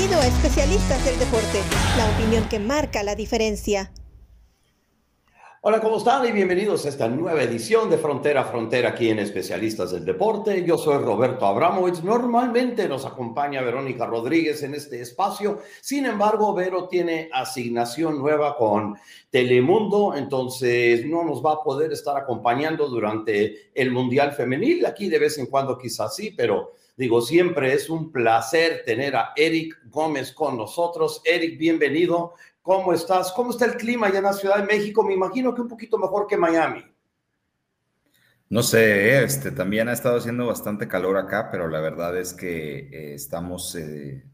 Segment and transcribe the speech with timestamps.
[0.00, 1.60] Bienvenido a Especialistas del Deporte,
[1.98, 3.92] la opinión que marca la diferencia.
[5.62, 6.26] Hola, ¿cómo están?
[6.26, 10.64] Y bienvenidos a esta nueva edición de Frontera a Frontera aquí en Especialistas del Deporte.
[10.64, 12.00] Yo soy Roberto Abramovich.
[12.00, 15.60] Normalmente nos acompaña Verónica Rodríguez en este espacio.
[15.82, 18.96] Sin embargo, Vero tiene asignación nueva con
[19.28, 24.86] Telemundo, entonces no nos va a poder estar acompañando durante el Mundial Femenil.
[24.86, 29.34] Aquí de vez en cuando quizás sí, pero digo, siempre es un placer tener a
[29.36, 31.20] Eric Gómez con nosotros.
[31.22, 32.32] Eric, bienvenido.
[32.62, 33.32] ¿Cómo estás?
[33.32, 35.02] ¿Cómo está el clima allá en la Ciudad de México?
[35.02, 36.84] Me imagino que un poquito mejor que Miami.
[38.50, 42.78] No sé, este, también ha estado haciendo bastante calor acá, pero la verdad es que
[42.78, 44.24] eh, estamos eh,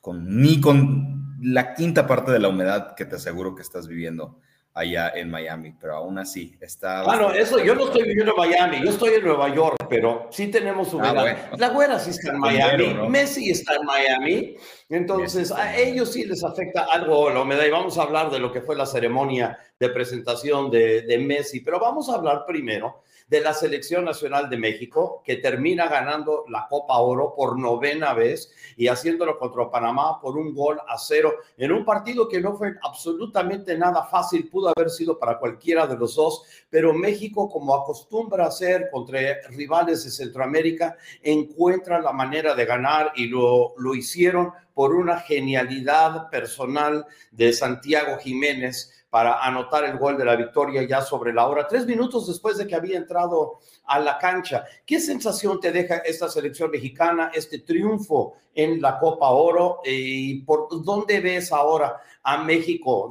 [0.00, 4.40] con ni con la quinta parte de la humedad que te aseguro que estás viviendo
[4.74, 7.02] allá en Miami, pero aún así está.
[7.04, 10.48] Bueno, eso yo no estoy viviendo en Miami, yo estoy en Nueva York, pero sí
[10.48, 11.50] tenemos ah, humedad.
[11.58, 14.56] La güera sí está en Miami, Messi está en Miami,
[14.88, 18.52] entonces a ellos sí les afecta algo la humedad y vamos a hablar de lo
[18.52, 23.40] que fue la ceremonia de presentación de, de Messi, pero vamos a hablar primero de
[23.40, 28.88] la Selección Nacional de México, que termina ganando la Copa Oro por novena vez y
[28.88, 33.78] haciéndolo contra Panamá por un gol a cero en un partido que no fue absolutamente
[33.78, 38.90] nada fácil, pudo haber sido para cualquiera de los dos, pero México, como acostumbra hacer
[38.90, 45.20] contra rivales de Centroamérica, encuentra la manera de ganar y lo, lo hicieron por una
[45.20, 51.46] genialidad personal de Santiago Jiménez para anotar el gol de la victoria ya sobre la
[51.48, 54.64] hora, tres minutos después de que había entrado a la cancha.
[54.86, 59.80] ¿Qué sensación te deja esta selección mexicana, este triunfo en la Copa Oro?
[59.84, 63.10] ¿Y por dónde ves ahora a México,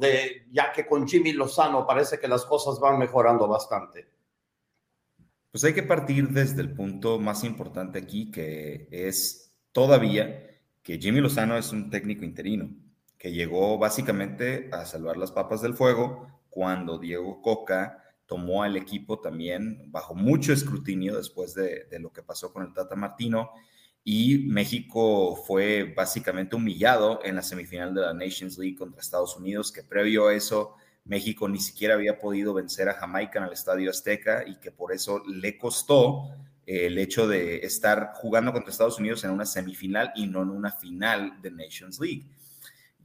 [0.50, 4.08] ya que con Jimmy Lozano parece que las cosas van mejorando bastante?
[5.50, 10.46] Pues hay que partir desde el punto más importante aquí, que es todavía
[10.82, 12.70] que Jimmy Lozano es un técnico interino
[13.20, 19.20] que llegó básicamente a salvar las papas del fuego cuando Diego Coca tomó al equipo
[19.20, 23.50] también bajo mucho escrutinio después de, lo que pasó con el Tata Martino
[24.02, 29.70] y México fue básicamente humillado en la semifinal de la Nations League contra Estados Unidos,
[29.70, 33.90] que previo a eso México ni siquiera había podido vencer a Jamaica en el Estadio
[33.90, 36.30] Azteca y que por eso le costó
[36.64, 40.72] el hecho de estar jugando contra Estados Unidos en una semifinal y no en una
[40.72, 42.24] final de Nations League.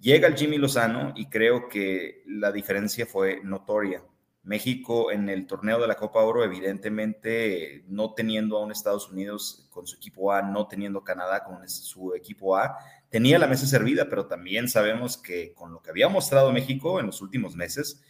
[0.06, 4.04] Llega el Jimmy Lozano y creo que la diferencia fue notoria.
[4.44, 9.68] México en el torneo de la Copa Oro, evidentemente no teniendo a un Estados Unidos
[9.72, 12.78] con su equipo A, no teniendo Canadá con su equipo A,
[13.10, 17.08] tenía la mesa servida, pero también sabemos que con lo que había mostrado México en
[17.08, 18.04] los últimos meses,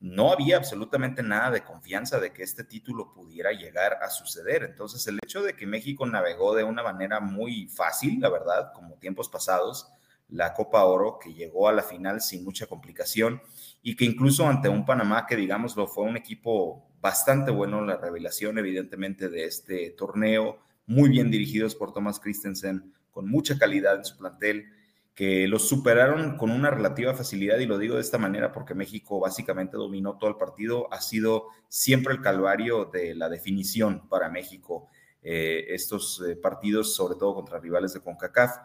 [0.00, 4.64] no había absolutamente nada de confianza de que este título pudiera llegar a suceder.
[4.64, 8.98] Entonces, el hecho de que México navegó de una manera muy fácil, la verdad, como
[8.98, 9.92] tiempos pasados,
[10.28, 13.40] la Copa Oro, que llegó a la final sin mucha complicación
[13.82, 18.58] y que incluso ante un Panamá que, digámoslo, fue un equipo bastante bueno, la revelación
[18.58, 24.16] evidentemente de este torneo, muy bien dirigidos por Thomas Christensen, con mucha calidad en su
[24.16, 24.66] plantel,
[25.14, 29.18] que los superaron con una relativa facilidad, y lo digo de esta manera porque México
[29.18, 34.88] básicamente dominó todo el partido, ha sido siempre el calvario de la definición para México,
[35.22, 38.58] eh, estos eh, partidos, sobre todo contra rivales de CONCACAF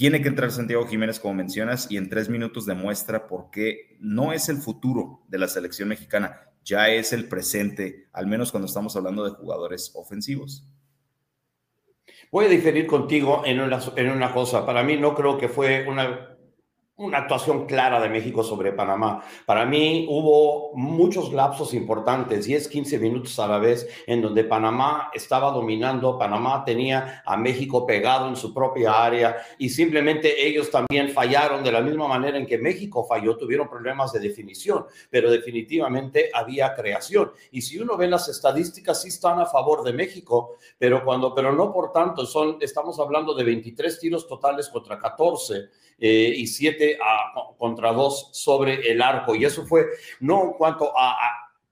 [0.00, 4.32] tiene que entrar Santiago Jiménez, como mencionas, y en tres minutos demuestra por qué no
[4.32, 8.96] es el futuro de la selección mexicana, ya es el presente, al menos cuando estamos
[8.96, 10.66] hablando de jugadores ofensivos.
[12.32, 14.64] Voy a diferir contigo en una, en una cosa.
[14.64, 16.29] Para mí no creo que fue una
[17.00, 19.24] una actuación clara de México sobre Panamá.
[19.46, 25.10] Para mí hubo muchos lapsos importantes, 10, 15 minutos a la vez, en donde Panamá
[25.14, 31.08] estaba dominando, Panamá tenía a México pegado en su propia área y simplemente ellos también
[31.08, 36.30] fallaron de la misma manera en que México falló, tuvieron problemas de definición, pero definitivamente
[36.34, 37.32] había creación.
[37.50, 41.50] Y si uno ve las estadísticas, sí están a favor de México, pero cuando, pero
[41.54, 46.98] no por tanto, son, estamos hablando de 23 tiros totales contra 14 eh, y 7
[47.58, 49.34] contra 2 sobre el arco.
[49.34, 49.86] Y eso fue
[50.20, 51.16] no en cuanto a,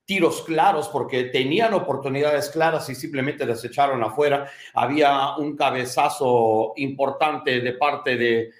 [0.08, 4.50] tiros claros, porque tenían oportunidades claras y simplemente las echaron afuera.
[4.72, 8.50] Había un cabezazo importante de parte de,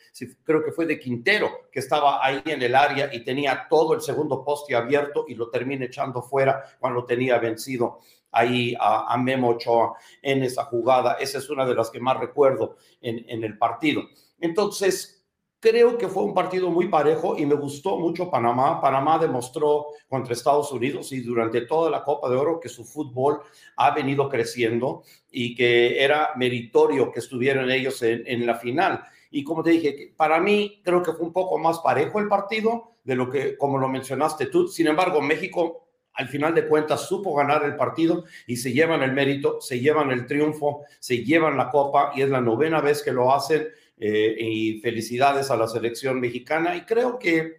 [0.45, 4.03] creo que fue de Quintero, que estaba ahí en el área y tenía todo el
[4.03, 8.01] segundo poste abierto y lo termina echando fuera cuando tenía vencido
[8.31, 11.15] ahí a, Memo Ochoa en esa jugada.
[11.15, 14.03] Esa es una de las que más recuerdo en, en el partido.
[14.39, 15.18] Entonces,
[15.61, 18.81] Creo que fue un partido muy parejo y me gustó mucho Panamá.
[18.81, 23.41] Panamá demostró contra Estados Unidos y durante toda la Copa de Oro que su fútbol
[23.75, 25.03] ha venido creciendo
[25.33, 29.03] y que era meritorio que estuvieran ellos en, la final.
[29.33, 32.93] Y como te dije, para mí creo que fue un poco más parejo el partido
[33.03, 34.69] de lo que, como lo mencionaste tú.
[34.69, 39.13] Sin embargo, México al final de cuentas supo ganar el partido y se llevan el
[39.13, 43.13] mérito, se llevan el triunfo, se llevan la copa y es la novena vez que
[43.13, 43.69] lo hacen.
[44.01, 46.77] Eh, y felicidades a la selección mexicana.
[46.77, 47.57] Y creo que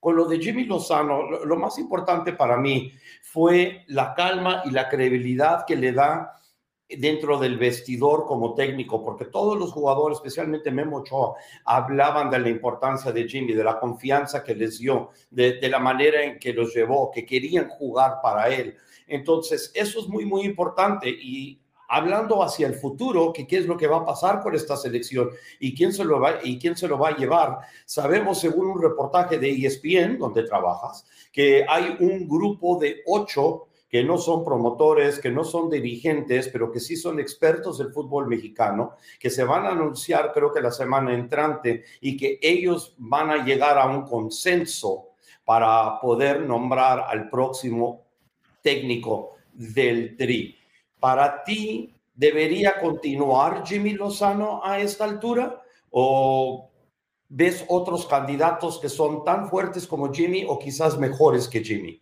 [0.00, 2.92] con lo de Jimmy Lozano, lo más importante para mí
[3.22, 6.40] fue la calma y la credibilidad que le da
[6.88, 12.48] dentro del vestidor como técnico, porque todos los jugadores, especialmente Memo Ochoa, hablaban de la
[12.48, 16.74] importancia de Jimmy, de la confianza que les dio, de, la manera en que los
[16.74, 18.76] llevó, que querían jugar para él.
[19.06, 21.61] Entonces, eso es muy, muy importante y
[21.92, 25.28] hablando hacia el futuro, que qué es lo que va a pasar con esta selección
[25.60, 27.58] y quién se lo va, y quién se lo va a llevar.
[27.84, 34.02] Sabemos, según un reportaje de ESPN, donde trabajas, que hay un grupo de ocho que
[34.02, 38.92] no son promotores, que no son dirigentes, pero que sí son expertos del fútbol mexicano,
[39.20, 43.44] que se van a anunciar creo que la semana entrante y que ellos van a
[43.44, 45.10] llegar a un consenso
[45.44, 48.06] para poder nombrar al próximo
[48.62, 50.61] técnico del TRI.
[51.02, 55.60] Para ti, ¿debería continuar Jimmy Lozano a esta altura
[55.90, 56.70] o
[57.28, 62.00] ves otros candidatos que son tan fuertes como Jimmy o quizás mejores que Jimmy?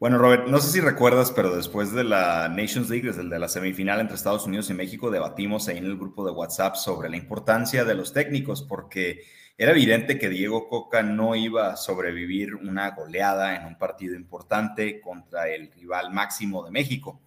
[0.00, 3.38] Bueno, Robert, no sé si recuerdas, pero después de la Nations League, desde el de
[3.38, 7.10] la semifinal entre Estados Unidos y México, debatimos ahí en el grupo de WhatsApp sobre
[7.10, 9.20] la importancia de los técnicos, porque
[9.58, 15.02] era evidente que Diego Coca no iba a sobrevivir una goleada en un partido importante
[15.02, 17.20] contra el rival máximo de México.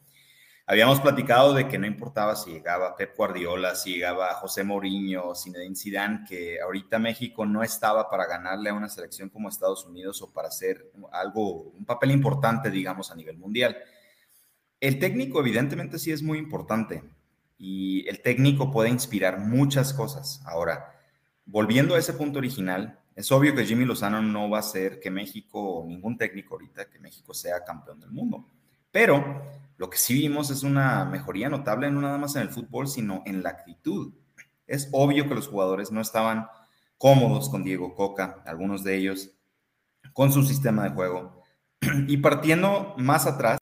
[0.70, 5.78] Habíamos platicado de que no importaba si llegaba Pep Guardiola, si llegaba José Mourinho, Zinedine
[5.78, 10.34] Zidane, que ahorita México no estaba para ganarle a una selección como Estados Unidos o
[10.34, 13.78] para hacer algo, un papel importante, digamos, a nivel mundial.
[14.82, 17.02] El técnico evidentemente sí es muy importante
[17.58, 20.42] y el técnico puede inspirar muchas cosas.
[20.46, 21.00] Ahora,
[21.46, 25.12] volviendo a ese punto original, es obvio que Jimmy Lozano no va a hacer que
[25.12, 28.46] México, ningún técnico ahorita, que México sea campeón del mundo.
[28.92, 29.44] Pero
[29.78, 33.22] lo que sí vimos es una mejoría notable, no nada más en el fútbol, sino
[33.26, 34.14] en la actitud.
[34.66, 36.48] Es obvio que los jugadores no estaban
[36.98, 39.32] cómodos con Diego Coca, algunos de ellos,
[40.14, 41.44] con su sistema de juego.
[42.08, 43.58] Y partiendo más atrás,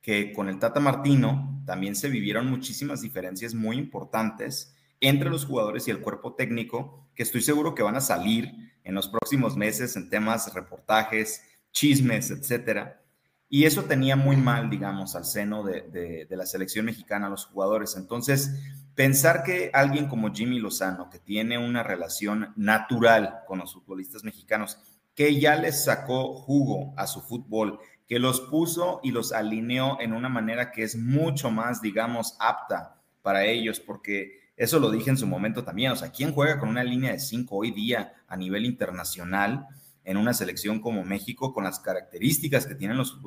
[0.00, 5.88] que con el Tata Martino también se vivieron muchísimas diferencias muy importantes entre los jugadores
[5.88, 8.54] y el cuerpo técnico, que estoy seguro que van a salir
[8.84, 11.42] en los próximos meses en temas, reportajes,
[11.72, 13.02] chismes, etcétera
[13.50, 17.96] y eso tenía muy mal, digamos, al seno de, la selección mexicana, los jugadores.
[17.96, 18.54] Entonces,
[18.94, 24.78] pensar que alguien como Jimmy Lozano, que tiene una relación natural con los futbolistas mexicanos,
[25.14, 30.12] que ya les sacó jugo a su fútbol, que los puso y los alineó en
[30.12, 35.16] una manera que es mucho más, digamos, apta para ellos, porque eso lo dije en
[35.16, 38.36] su momento también, o sea, ¿quién juega con una línea de cinco hoy día a
[38.36, 39.66] nivel internacional?
[40.08, 43.20] En una selección como México con las características que tienen los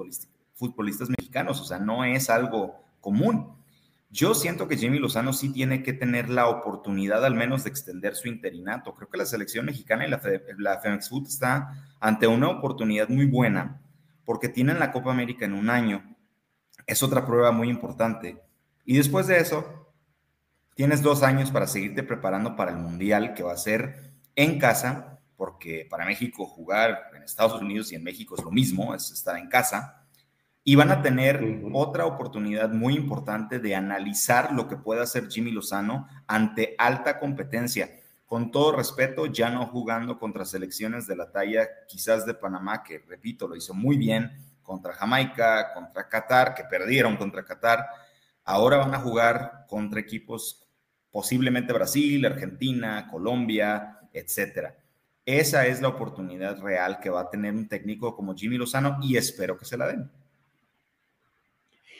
[0.55, 1.61] futbolistas, mexicanos.
[1.61, 3.55] O sea, no es algo común.
[4.09, 8.15] Yo siento que Jimmy Lozano sí tiene que tener la oportunidad al menos de extender
[8.15, 8.95] su interinato.
[8.95, 10.19] Creo que la selección mexicana y la,
[10.57, 13.79] la Femex Foot está ante una oportunidad muy buena
[14.25, 16.15] porque tienen la Copa América en un año.
[16.87, 18.41] Es otra prueba muy importante.
[18.85, 19.93] Y después de eso,
[20.73, 25.10] tienes dos años para seguirte preparando para el Mundial que va a ser en casa
[25.61, 29.37] porque para México jugar en Estados Unidos y en México es lo mismo, es estar
[29.37, 30.07] en casa,
[30.63, 31.39] y van a tener
[31.71, 37.91] otra oportunidad muy importante de analizar lo que puede hacer Jimmy Lozano ante alta competencia.
[38.25, 42.97] Con todo respeto, ya no jugando contra selecciones de la talla quizás de Panamá, que
[43.07, 44.31] repito, lo hizo muy bien
[44.63, 47.85] contra Jamaica, contra Qatar, que perdieron contra Qatar.
[48.45, 50.67] Ahora van a jugar contra equipos
[51.11, 54.80] posiblemente Brasil, Argentina, Colombia, etcétera.
[55.25, 59.17] Esa es la oportunidad real que va a tener un técnico como Jimmy Lozano y
[59.17, 60.09] espero que se la den.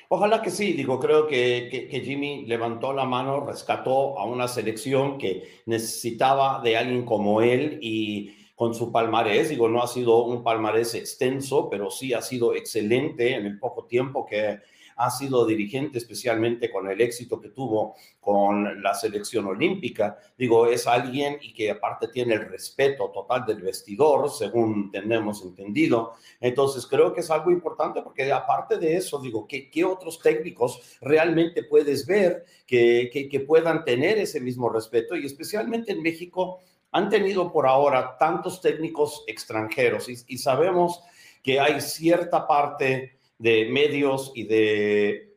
[0.09, 5.61] Ojalá que sí, digo, creo que, Jimmy levantó la mano, rescató a una selección que
[5.65, 10.95] necesitaba de alguien como él y con su palmarés, digo, no ha sido un palmarés
[10.95, 14.59] extenso, pero sí ha sido excelente en el poco tiempo que,
[15.01, 20.19] ha sido dirigente, especialmente con el éxito que tuvo con la selección olímpica.
[20.37, 26.13] Digo, es alguien y que aparte tiene el respeto total del vestidor, según tenemos entendido.
[26.39, 30.97] Entonces, creo que es algo importante porque aparte de eso, digo, ¿qué, qué otros técnicos
[31.01, 35.15] realmente puedes ver que, que, puedan tener ese mismo respeto?
[35.15, 36.59] Y especialmente en México
[36.91, 41.01] han tenido por ahora tantos técnicos extranjeros y, y sabemos
[41.41, 45.31] que hay cierta parte de medios y de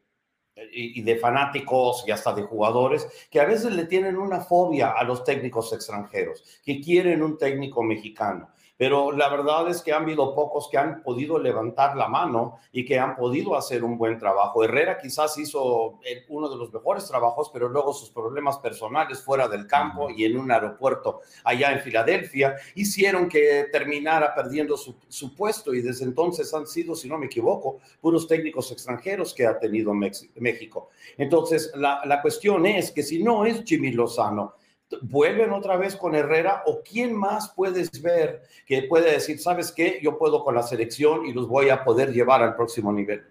[0.73, 5.03] y de fanáticos y hasta de jugadores que a veces le tienen una fobia a
[5.03, 10.35] los técnicos extranjeros, que quieren un técnico mexicano pero la verdad es que han habido
[10.35, 14.65] pocos que han podido levantar la mano y que han podido hacer un buen trabajo.
[14.65, 19.67] Herrera quizás hizo uno de los mejores trabajos, pero luego sus problemas personales fuera del
[19.67, 25.81] campo y en un aeropuerto allá en Filadelfia hicieron que terminara perdiendo su, puesto y
[25.81, 30.91] desde entonces han sido, si no me equivoco, puros técnicos extranjeros que ha tenido México.
[31.17, 34.55] Entonces, la, la cuestión es que si no es Jimmy Lozano,
[35.03, 40.01] vuelven otra vez con Herrera o quién más puedes ver que puede decir, sabes qué,
[40.03, 43.23] yo puedo con la selección y los voy a poder llevar al próximo nivel.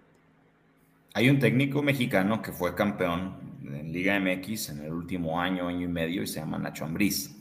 [1.14, 5.82] Hay un técnico mexicano que fue campeón en Liga MX en el último año, año
[5.82, 7.36] y medio y se llama Nacho Ambriz.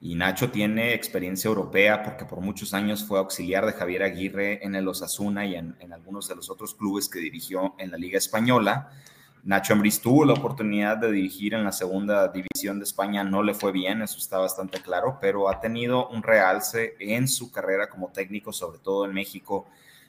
[0.00, 4.74] Y Nacho tiene experiencia europea porque por muchos años fue auxiliar de Javier Aguirre en
[4.74, 8.16] el Osasuna y en, en algunos de los otros clubes que dirigió en la Liga
[8.16, 8.90] Española
[9.42, 13.54] Nacho Ambriz tuvo la oportunidad de dirigir en la segunda división de España, no le
[13.54, 18.08] fue bien, eso está bastante claro, pero ha tenido un realce en su carrera como
[18.08, 19.66] técnico, sobre todo en México,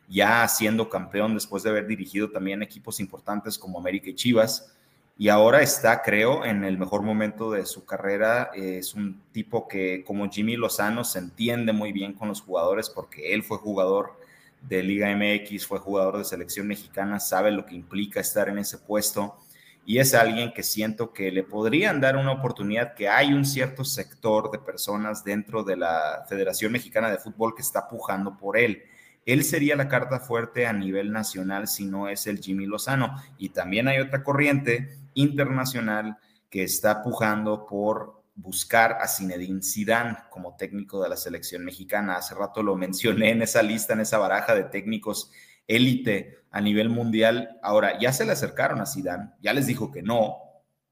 [0.10, 4.74] ya siendo campeón después de haber dirigido también equipos importantes como América y Chivas.
[5.18, 8.50] Y ahora está, creo, en el mejor momento de su carrera.
[8.56, 13.34] Es un tipo que, como Jimmy Lozano, se entiende muy bien con los jugadores porque
[13.34, 14.14] él fue jugador
[14.62, 18.78] de Liga MX, fue jugador de selección mexicana, sabe lo que implica estar en ese
[18.78, 19.38] puesto
[19.86, 23.84] y es alguien que siento que le podrían dar una oportunidad, que hay un cierto
[23.84, 28.84] sector de personas dentro de la Federación Mexicana de Fútbol que está pujando por él.
[29.26, 33.16] Él sería la carta fuerte a nivel nacional si no es el Jimmy Lozano.
[33.38, 36.18] Y también hay otra corriente internacional
[36.50, 42.16] que está pujando por buscar a Zinedine Zidane como técnico de la selección mexicana.
[42.16, 45.32] Hace rato lo mencioné en esa lista, en esa baraja de técnicos
[45.68, 47.60] élite a nivel mundial.
[47.62, 50.38] Ahora, ya se le acercaron a Zidane, ya les dijo que no,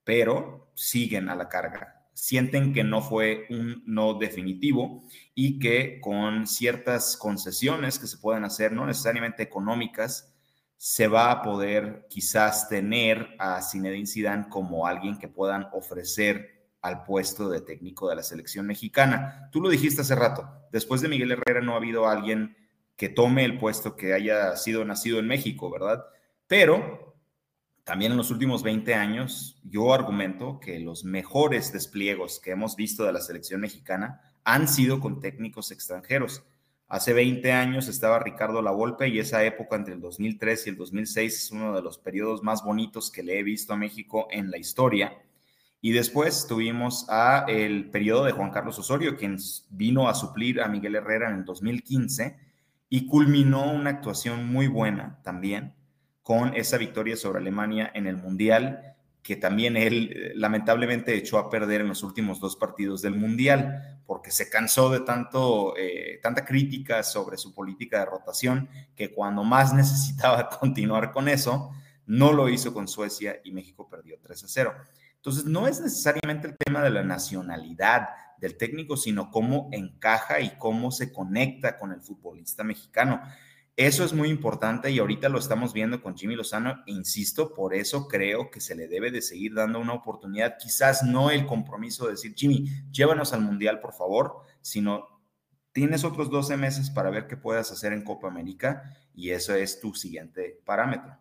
[0.03, 2.05] pero siguen a la carga.
[2.13, 5.03] Sienten que no fue un no definitivo
[5.33, 10.33] y que con ciertas concesiones que se pueden hacer, no necesariamente económicas,
[10.77, 17.03] se va a poder quizás tener a Zinedine Zidane como alguien que puedan ofrecer al
[17.03, 19.49] puesto de técnico de la selección mexicana.
[19.51, 22.55] Tú lo dijiste hace rato, después de Miguel Herrera no ha habido alguien
[22.95, 26.05] que tome el puesto que haya sido nacido en México, ¿verdad?
[26.47, 27.15] Pero
[27.83, 33.03] también en los últimos 20 años yo argumento que los mejores despliegos que hemos visto
[33.03, 36.43] de la selección mexicana han sido con técnicos extranjeros.
[36.87, 41.35] Hace 20 años estaba Ricardo Lavolpe y esa época entre el 2003 y el 2006
[41.35, 44.57] es uno de los periodos más bonitos que le he visto a México en la
[44.57, 45.17] historia
[45.81, 49.37] y después tuvimos a el periodo de Juan Carlos Osorio, quien
[49.69, 52.37] vino a suplir a Miguel Herrera en el 2015
[52.89, 55.73] y culminó una actuación muy buena también
[56.21, 61.49] con esa victoria sobre Alemania en el Mundial, que también él eh, lamentablemente echó a
[61.49, 66.45] perder en los últimos dos partidos del Mundial, porque se cansó de tanto, eh, tanta
[66.45, 71.71] crítica sobre su política de rotación, que cuando más necesitaba continuar con eso,
[72.05, 74.73] no lo hizo con Suecia y México perdió 3 a 0.
[75.19, 78.07] Entonces, no es necesariamente el tema de la nacionalidad
[78.37, 83.21] del técnico, sino cómo encaja y cómo se conecta con el futbolista mexicano.
[83.75, 86.83] Eso es muy importante y ahorita lo estamos viendo con Jimmy Lozano.
[86.87, 90.57] E insisto, por eso creo que se le debe de seguir dando una oportunidad.
[90.57, 95.05] Quizás no el compromiso de decir, Jimmy, llévanos al Mundial, por favor, sino
[95.73, 98.83] tienes otros 12 meses para ver qué puedas hacer en Copa América
[99.13, 101.18] y eso es tu siguiente parámetro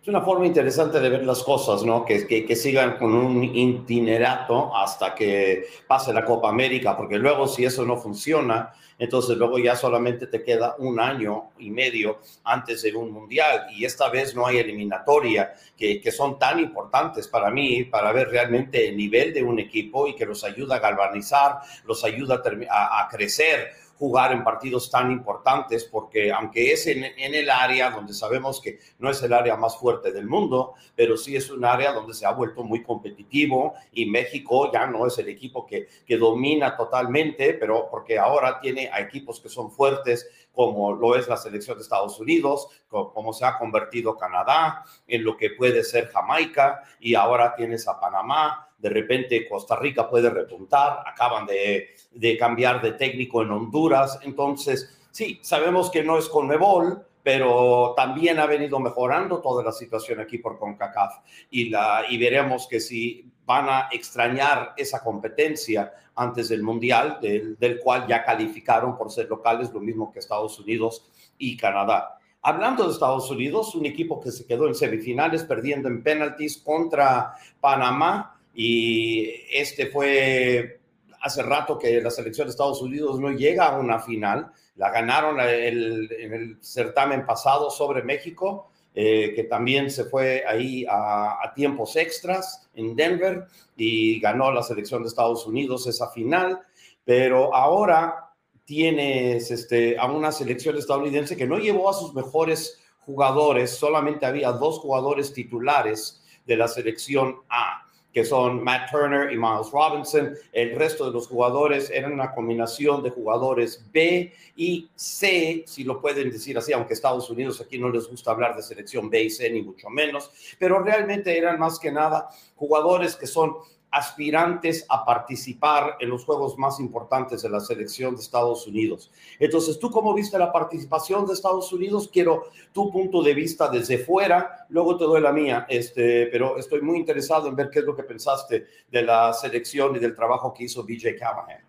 [0.00, 2.04] es una forma interesante de ver las cosas, ¿no?
[2.04, 7.64] Que, que, sigan con un itinerato hasta que pase la Copa América, porque luego si
[7.64, 12.94] eso no funciona, entonces luego ya solamente te queda un año y medio antes de
[12.94, 17.84] un mundial y esta vez no hay eliminatoria, que, que son tan importantes para mí,
[17.84, 22.04] para ver realmente el nivel de un equipo y que los ayuda a galvanizar, los
[22.04, 22.40] ayuda
[22.70, 28.14] a, a crecer jugar en partidos tan importantes, porque aunque es en, el área donde
[28.14, 31.92] sabemos que no es el área más fuerte del mundo, pero sí es un área
[31.92, 36.16] donde se ha vuelto muy competitivo y México ya no es el equipo que, que
[36.16, 41.36] domina totalmente, pero porque ahora tiene a equipos que son fuertes, como lo es la
[41.36, 46.82] selección de Estados Unidos, como se ha convertido Canadá, en lo que puede ser Jamaica,
[47.00, 51.94] y ahora tienes a Panamá, de repente Costa Rica puede repuntar, acaban de,
[52.38, 58.38] cambiar de técnico en Honduras, entonces sí, sabemos que no es con Conmebol, pero también
[58.38, 61.16] ha venido mejorando toda la situación aquí por CONCACAF
[61.50, 67.58] y, la, y veremos que si van a extrañar esa competencia antes del Mundial, del,
[67.58, 71.06] del cual ya calificaron por ser locales, lo mismo que Estados Unidos
[71.38, 72.18] y Canadá.
[72.42, 77.34] Hablando de Estados Unidos, un equipo que se quedó en semifinales perdiendo en penalties contra
[77.60, 80.77] Panamá y este fue
[81.20, 84.52] hace rato que la selección de Estados Unidos no llega a una final.
[84.76, 91.38] La ganaron en el certamen pasado sobre México, eh, que también se fue ahí a,
[91.42, 93.46] a, tiempos extras en Denver
[93.76, 96.60] y ganó la selección de Estados Unidos esa final.
[97.04, 98.32] Pero ahora
[98.64, 104.52] tienes este, a una selección estadounidense que no llevó a sus mejores jugadores, solamente había
[104.52, 110.34] dos jugadores titulares de la selección A que son Matt Turner y Miles Robinson.
[110.52, 116.00] El resto de los jugadores eran una combinación de jugadores B y C, si lo
[116.00, 119.30] pueden decir así, aunque Estados Unidos aquí no les gusta hablar de selección B y
[119.30, 123.56] C, ni mucho menos, pero realmente eran más que nada jugadores que son
[123.90, 129.10] aspirantes a participar en los juegos más importantes de la selección de Estados Unidos.
[129.38, 132.08] Entonces, ¿tú cómo viste la participación de Estados Unidos?
[132.12, 136.82] Quiero tu punto de vista desde fuera, luego te doy la mía, este, pero estoy
[136.82, 140.52] muy interesado en ver qué es lo que pensaste de la selección y del trabajo
[140.52, 141.67] que hizo BJ Callahan.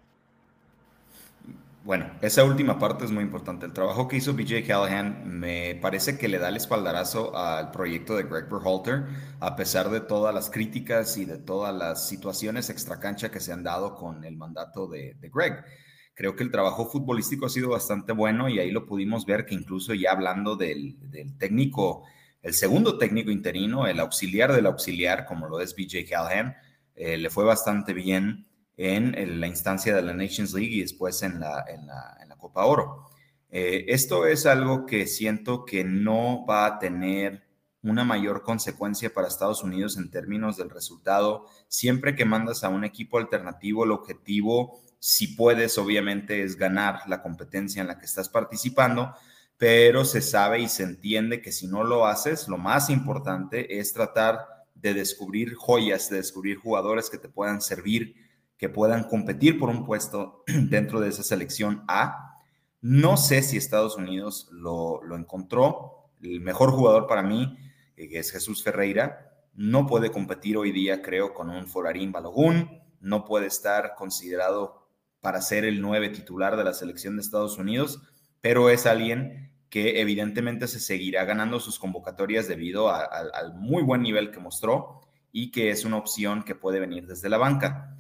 [1.90, 3.66] Bueno, esa última parte es muy importante.
[3.66, 8.16] El trabajo que hizo BJ Callahan me parece que le da el espaldarazo al proyecto
[8.16, 9.08] de Greg Berhalter,
[9.40, 13.64] a pesar de todas las críticas y de todas las situaciones extracancha que se han
[13.64, 15.66] dado con el mandato de, Greg.
[16.14, 19.56] Creo que el trabajo futbolístico ha sido bastante bueno y ahí lo pudimos ver que
[19.56, 20.96] incluso ya hablando del,
[21.40, 22.04] técnico,
[22.44, 26.56] el segundo técnico interino, el auxiliar del auxiliar, como lo es BJ Callahan,
[26.94, 28.46] eh, le fue bastante bien
[28.80, 33.10] en, la instancia de la Nations League y después en la, en la, Copa Oro.
[33.50, 37.44] Eh, esto es algo que siento que no va a tener
[37.84, 41.48] una mayor consecuencia para Estados Unidos en términos del resultado.
[41.68, 47.22] Siempre que mandas a un equipo alternativo, el objetivo, si puedes, obviamente, es ganar la
[47.22, 49.14] competencia en la que estás participando,
[49.58, 53.92] pero se sabe y se entiende que si no lo haces, lo más importante es
[53.92, 58.29] tratar de descubrir joyas, de descubrir jugadores que te puedan servir
[58.60, 62.38] que puedan competir por un puesto dentro de esa selección A.
[62.82, 66.12] No sé si Estados Unidos lo, encontró.
[66.22, 67.58] El mejor jugador para mí
[67.96, 69.32] eh, es Jesús Ferreira.
[69.56, 72.82] No puede competir hoy día, creo, con un Forarín Balogun.
[73.00, 74.90] No puede estar considerado
[75.22, 78.02] para ser el nueve titular de la selección de Estados Unidos,
[78.42, 84.32] pero es alguien que evidentemente se seguirá ganando sus convocatorias debido al muy buen nivel
[84.32, 87.99] que mostró y que es una opción que puede venir desde la banca.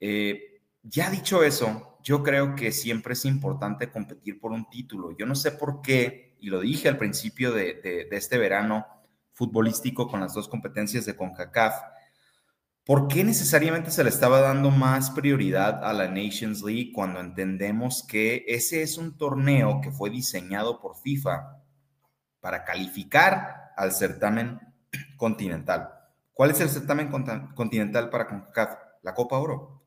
[0.00, 5.16] Eh, ya dicho eso, yo creo que siempre es importante competir por un título.
[5.16, 8.86] Yo no sé por qué, y lo dije al principio de, este verano
[9.32, 11.74] futbolístico con las dos competencias de CONCACAF,
[12.84, 18.04] ¿por qué necesariamente se le estaba dando más prioridad a la Nations League cuando entendemos
[18.08, 21.62] que ese es un torneo que fue diseñado por FIFA
[22.40, 24.58] para calificar al certamen
[25.16, 25.90] continental?
[26.32, 27.10] ¿Cuál es el certamen
[27.54, 28.88] continental para CONCACAF?
[29.02, 29.77] La Copa Oro.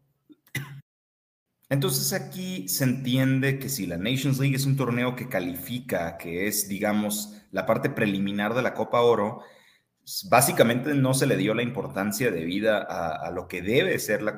[1.72, 6.46] Entonces aquí se entiende que si la Nations League es un torneo que califica, que
[6.46, 9.40] es, digamos, la parte preliminar de la Copa Oro,
[10.30, 14.38] básicamente no se le dio la importancia debida a, lo que debe ser la,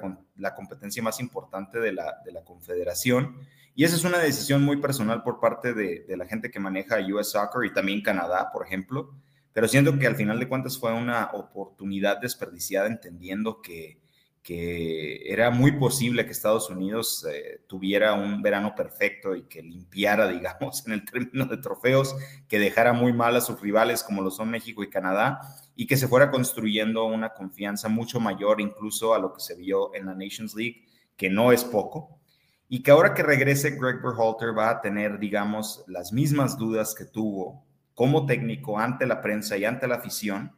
[0.54, 3.36] competencia más importante de la, confederación.
[3.74, 7.00] Y esa es una decisión muy personal por parte de, de la gente que maneja
[7.00, 9.16] US Soccer y también Canadá, por ejemplo.
[9.54, 14.03] Pero siento que al final de cuentas fue una oportunidad desperdiciada entendiendo que
[14.44, 20.28] que era muy posible que Estados Unidos eh, tuviera un verano perfecto y que limpiara,
[20.32, 22.14] digamos, en el término de trofeos,
[22.50, 25.40] que dejara muy mal a sus rivales como lo son México y Canadá
[25.76, 29.96] y que se fuera construyendo una confianza mucho mayor incluso a lo que se vio
[29.96, 30.84] en la Nations League,
[31.16, 32.20] que no es poco.
[32.68, 37.06] Y que ahora que regrese Greg Berhalter va a tener, digamos, las mismas dudas que
[37.06, 40.54] tuvo como técnico ante la prensa y ante la afición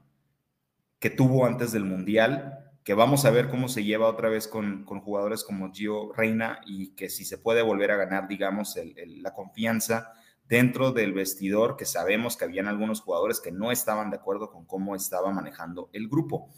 [0.98, 4.86] que tuvo antes del Mundial que vamos a ver cómo se lleva otra vez con,
[4.86, 8.76] jugadores como Gio Reina y que si se puede volver a ganar, digamos,
[9.08, 10.13] la confianza
[10.48, 14.65] dentro del vestidor, que sabemos que habían algunos jugadores que no estaban de acuerdo con
[14.65, 16.52] cómo estaba manejando el grupo.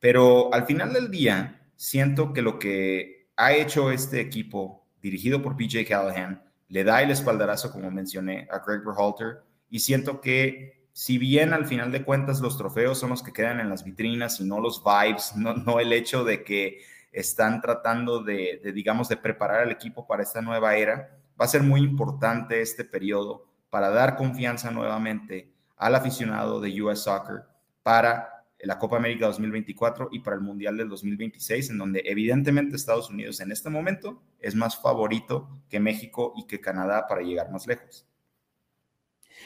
[0.00, 5.56] Pero al final del día, siento que lo que ha hecho este equipo, dirigido por
[5.56, 11.16] PJ Callahan, le da el espaldarazo, como mencioné, a Greg Berhalter, y siento que si
[11.16, 14.44] bien al final de cuentas los trofeos son los que quedan en las vitrinas y
[14.44, 16.80] no los vibes, no, el hecho de que
[17.12, 21.62] están tratando de, digamos, de preparar al equipo para esta nueva era, va a ser
[21.62, 27.44] muy importante este periodo para dar confianza nuevamente al aficionado de US Soccer
[27.84, 33.08] para la Copa América 2024 y para el Mundial del 2026, en donde evidentemente Estados
[33.08, 37.68] Unidos en este momento es más favorito que México y que Canadá para llegar más
[37.68, 38.07] lejos.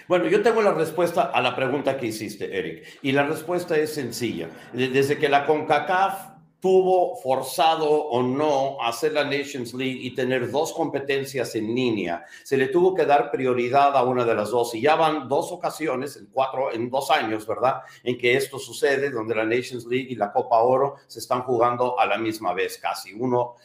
[0.09, 3.95] Bueno, yo tengo la respuesta a la pregunta que hiciste, Eric, y la respuesta es
[3.95, 4.49] sencilla.
[4.73, 6.32] Desde que la CONCACAF
[6.63, 12.25] tuvo forzado o no hacer la Nations League y tener dos competencias en línea.
[12.45, 15.51] Se le tuvo que dar prioridad a una de las dos y ya van dos
[15.51, 17.81] ocasiones en cuatro, en dos años, ¿verdad?
[18.05, 21.99] En que esto sucede, donde la Nations League y la Copa Oro se están jugando
[21.99, 23.57] a la misma vez, casi uno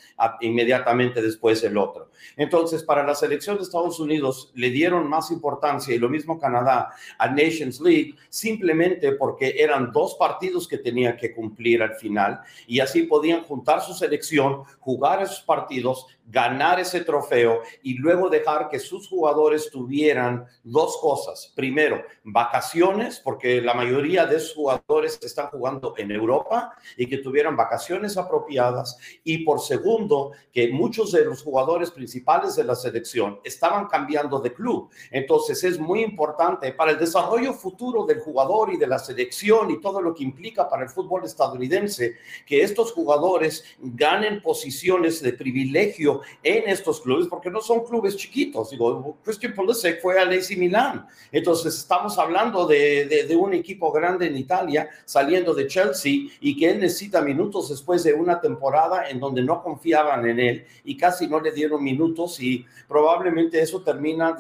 [0.42, 2.10] inmediatamente después el otro.
[2.36, 6.90] Entonces, para la selección de Estados Unidos le dieron más importancia y lo mismo Canadá
[7.20, 12.87] a Nations League simplemente porque eran dos partidos que tenían que cumplir al final y
[12.88, 18.80] así podían juntar su selección, jugar esos partidos, ganar ese trofeo y luego dejar que
[18.80, 21.54] sus jugadores tuvieran dos cosas.
[21.56, 27.56] Primero, vacaciones, porque la mayoría de sus jugadores están jugando en Europa y que tuvieran
[27.56, 28.98] vacaciones apropiadas.
[29.24, 34.54] Y por segundo, que muchos de los jugadores principales de la selección estaban cambiando de
[34.54, 34.90] club.
[35.12, 39.80] Entonces es muy importante para el desarrollo futuro del jugador y de la selección y
[39.80, 46.17] todo lo que implica para el fútbol estadounidense que estos jugadores ganen posiciones de privilegio
[46.44, 48.70] en estos clubes, porque no son clubes chiquitos.
[48.70, 51.08] Digo, Christian Pulisic fue al AC Milan.
[51.32, 56.70] Entonces, estamos hablando de, de, un equipo grande en Italia, saliendo de Chelsea, y que
[56.70, 61.28] él necesita minutos después de una temporada en donde no confiaban en él y casi
[61.28, 64.36] no le dieron minutos, y probablemente eso termina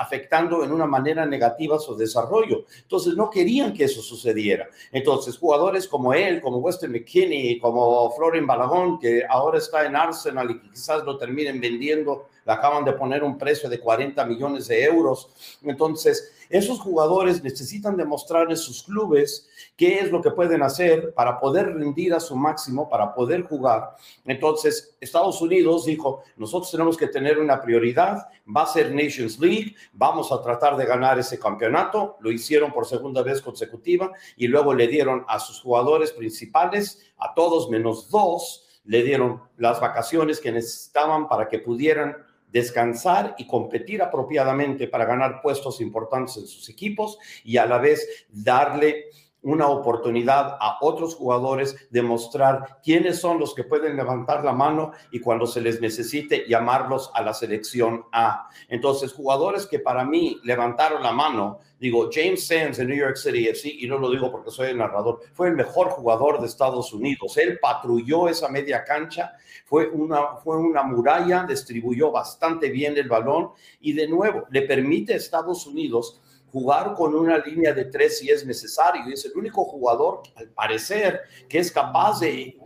[0.00, 2.64] afectando en una manera negativa su desarrollo.
[2.82, 4.66] Entonces, no querían que eso sucediera.
[4.90, 10.50] Entonces, jugadores como él, como Weston McKinney, como Florian Balagón, que ahora está en Arsenal
[10.50, 14.84] y quizás lo terminen vendiendo, le acaban de poner un precio de 40 millones de
[14.84, 15.58] euros.
[15.62, 21.38] Entonces, esos jugadores necesitan demostrar en sus clubes qué es lo que pueden hacer para
[21.38, 23.94] poder rendir a su máximo, para poder jugar.
[24.24, 29.76] Entonces, Estados Unidos dijo, nosotros tenemos que tener una prioridad, va a ser Nations League,
[29.92, 32.16] vamos a tratar de ganar ese campeonato.
[32.20, 37.32] Lo hicieron por segunda vez consecutiva y luego le dieron a sus jugadores principales, a
[37.32, 42.16] todos menos dos, le dieron las vacaciones que necesitaban para que pudieran
[42.52, 48.26] descansar y competir apropiadamente para ganar puestos importantes en sus equipos y a la vez
[48.28, 49.06] darle
[49.42, 54.92] una oportunidad a otros jugadores de mostrar quiénes son los que pueden levantar la mano
[55.10, 58.48] y cuando se les necesite llamarlos a la selección A.
[58.68, 63.48] Entonces, jugadores que para mí levantaron la mano, digo, James Sands en New York City
[63.48, 66.92] FC, y no lo digo porque soy el narrador, fue el mejor jugador de Estados
[66.92, 67.36] Unidos.
[67.38, 69.32] Él patrulló esa media cancha,
[69.64, 73.50] fue una, fue una muralla, distribuyó bastante bien el balón
[73.80, 76.20] y de nuevo le permite a Estados Unidos
[76.52, 79.02] jugar con una línea de tres si es necesario.
[79.08, 82.56] Y es el único jugador, al parecer, que es capaz de,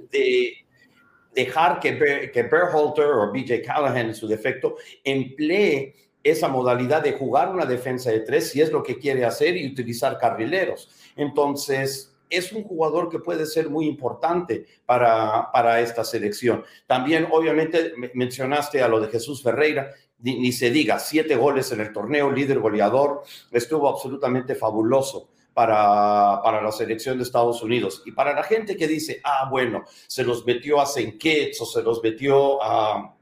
[1.35, 7.51] dejar que, que Berhalter o BJ Callahan en su defecto emplee esa modalidad de jugar
[7.51, 10.89] una defensa de tres si es lo que quiere hacer y utilizar carrileros.
[11.17, 16.65] Entonces, es un jugador que puede ser muy importante para, para esta selección.
[16.87, 21.93] También, obviamente, mencionaste a lo de Jesús Ferreira ni, se diga, siete goles en el
[21.93, 25.31] torneo, líder goleador, estuvo absolutamente fabuloso.
[25.55, 28.03] Para, para, la selección de Estados Unidos.
[28.05, 31.81] Y para la gente que dice, ah, bueno, se los metió a Senquets o se
[31.81, 33.15] los metió a,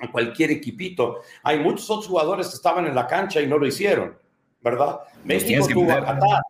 [0.00, 3.66] a, cualquier equipito, hay muchos otros jugadores que estaban en la cancha y no lo
[3.66, 4.16] hicieron,
[4.62, 5.00] ¿verdad?
[5.24, 6.42] México tuvo a Qatar,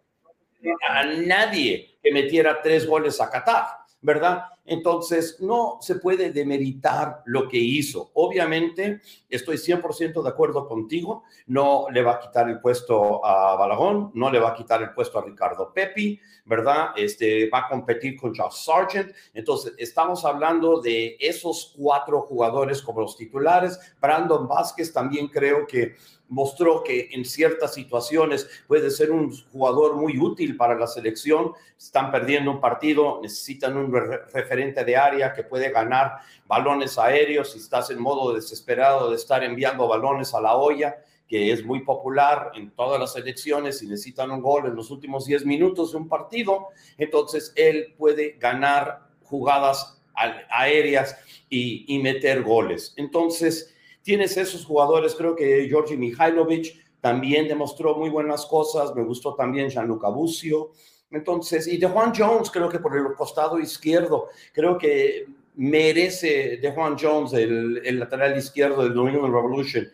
[0.88, 4.44] a nadie que metiera tres goles a Qatar, ¿verdad?
[4.64, 8.10] Entonces, no se puede demeritar lo que hizo.
[8.14, 14.10] Obviamente, estoy 100% de acuerdo contigo, no le va a quitar el puesto a Balagón,
[14.14, 16.90] no le va a quitar el puesto a Ricardo Pepi, ¿verdad?
[16.96, 19.12] Este, va a competir con Josh Sargent.
[19.32, 23.78] Entonces, estamos hablando de esos cuatro jugadores como los titulares.
[24.00, 25.96] Brandon Vázquez también creo que
[26.28, 31.52] mostró que en ciertas situaciones puede ser un jugador muy útil para la selección.
[31.76, 37.52] Están perdiendo un partido, necesitan un referente de área que puede ganar balones aéreos.
[37.52, 41.80] Si estás en modo desesperado de estar enviando balones a la olla, que es muy
[41.84, 45.98] popular en todas las selecciones y necesitan un gol en los últimos 10 minutos de
[45.98, 50.00] un partido, entonces él puede ganar jugadas
[50.48, 51.16] aéreas
[51.50, 52.94] y meter goles.
[52.96, 59.34] Entonces, tienes esos jugadores, creo que Georgi Mihailovic también demostró muy buenas cosas, me gustó
[59.34, 60.72] también Gianluca Bucio,
[61.10, 66.72] entonces, y de Juan Jones, creo que por el costado izquierdo, creo que merece de
[66.72, 69.88] Juan Jones, el, lateral izquierdo del New Revolution,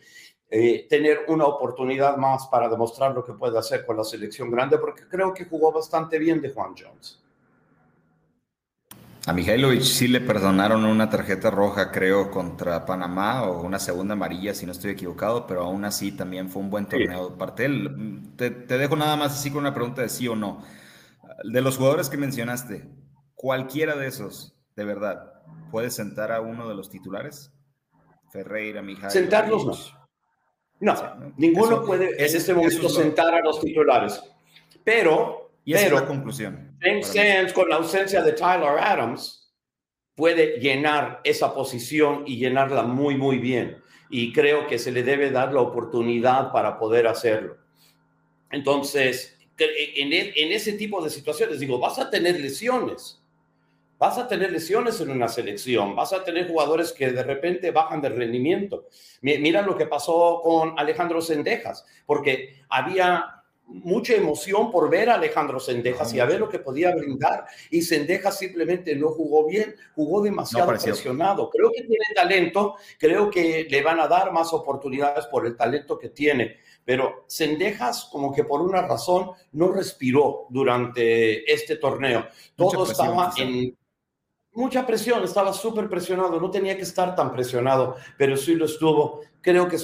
[0.50, 4.78] eh, tener una oportunidad más para demostrar lo que puede hacer con la selección grande,
[4.78, 7.23] porque creo que jugó bastante bien de Juan Jones.
[9.26, 14.52] A Mihailovic sí le perdonaron una tarjeta roja, creo, contra Panamá o una segunda amarilla,
[14.54, 17.70] si no estoy equivocado, pero aún así también fue un buen torneo de parte
[18.36, 20.62] Te, te, dejo nada más así con una pregunta de sí o no.
[21.42, 22.86] De los jugadores que mencionaste,
[23.34, 25.32] cualquiera de esos, de verdad,
[25.70, 27.50] ¿puede sentar a uno de los titulares?
[28.30, 29.10] Ferreira, Mihailovic.
[29.10, 30.94] Sentarlos no.
[30.94, 34.22] No, ninguno puede en este momento sentar a los titulares.
[34.84, 36.73] Pero y esa es la conclusión.
[36.84, 39.52] James Sands, con la ausencia de Tyler Adams,
[40.14, 43.82] puede llenar esa posición y llenarla muy, muy bien.
[44.10, 47.56] Y creo que se le debe dar la oportunidad para poder hacerlo.
[48.50, 53.20] Entonces, en, e, en ese tipo de situaciones, digo, vas a tener lesiones.
[53.98, 58.02] Vas a tener lesiones en una selección, vas a tener jugadores que de repente bajan
[58.02, 58.88] de rendimiento.
[59.22, 63.33] Mira lo que pasó con Alejandro Sendejas, porque había
[63.66, 67.46] mucha emoción por ver a Alejandro Sendejas y a ver lo que podía brindar.
[67.70, 71.50] Y Sendejas simplemente no jugó bien, jugó demasiado presionado.
[71.50, 75.98] Creo que tiene talento, creo que le van a dar más oportunidades por el talento
[75.98, 76.56] que tiene.
[76.84, 82.26] Pero Sendejas, como que por una razón, no respiró durante este torneo.
[82.54, 83.76] Todo estaba en
[84.52, 89.22] mucha presión, estaba súper presionado, no tenía que estar tan presionado, pero sí lo estuvo.
[89.40, 89.78] Creo que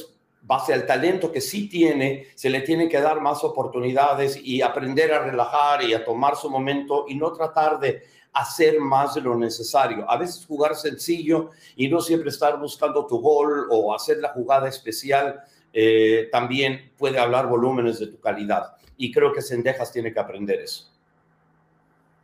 [0.50, 5.12] base al talento que sí tiene, se le tiene que dar más oportunidades y aprender
[5.12, 9.36] a relajar y a tomar su momento y no tratar de hacer más de lo
[9.36, 10.10] necesario.
[10.10, 14.68] A veces jugar sencillo y no siempre estar buscando tu gol o hacer la jugada
[14.68, 15.40] especial
[15.72, 18.74] eh, también puede hablar volúmenes de tu calidad.
[18.96, 20.90] Y creo que Sendejas tiene que aprender eso.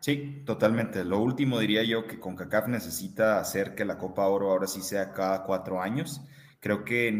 [0.00, 1.04] Sí, totalmente.
[1.04, 5.12] Lo último diría yo que CONCACAF necesita hacer que la Copa Oro ahora sí sea
[5.12, 6.22] cada cuatro años.
[6.58, 7.12] Creo que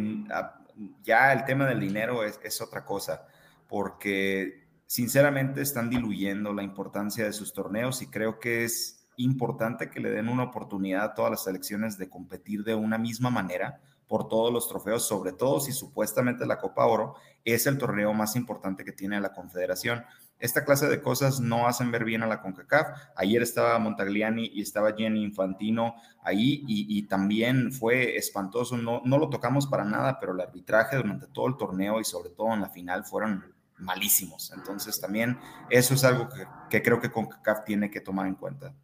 [1.03, 3.27] ya el tema del dinero es, otra cosa,
[3.69, 10.01] porque sinceramente están diluyendo la importancia de sus torneos y creo que es importante que
[10.01, 14.29] le den una oportunidad a todas las selecciones de competir de una misma manera por
[14.29, 18.85] todos los trofeos, sobre todo si supuestamente la Copa Oro es el torneo más importante
[18.85, 20.05] que tiene la Confederación.
[20.39, 22.89] Esta clase de cosas no hacen ver bien a la CONCACAF.
[23.17, 28.77] Ayer estaba Montagliani y estaba Jenny Infantino ahí y, también fue espantoso.
[28.77, 32.53] No, lo tocamos para nada, pero el arbitraje durante todo el torneo y sobre todo
[32.53, 34.53] en la final fueron malísimos.
[34.55, 35.39] Entonces también
[35.71, 36.29] eso es algo
[36.69, 38.75] que, creo que CONCACAF tiene que tomar en cuenta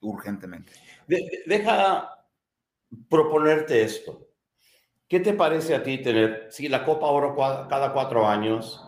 [0.00, 0.72] urgentemente.
[1.46, 2.10] deja
[3.08, 4.26] proponerte esto.
[5.08, 8.84] ¿Qué te parece a ti tener, si la Copa Oro cada cuatro años,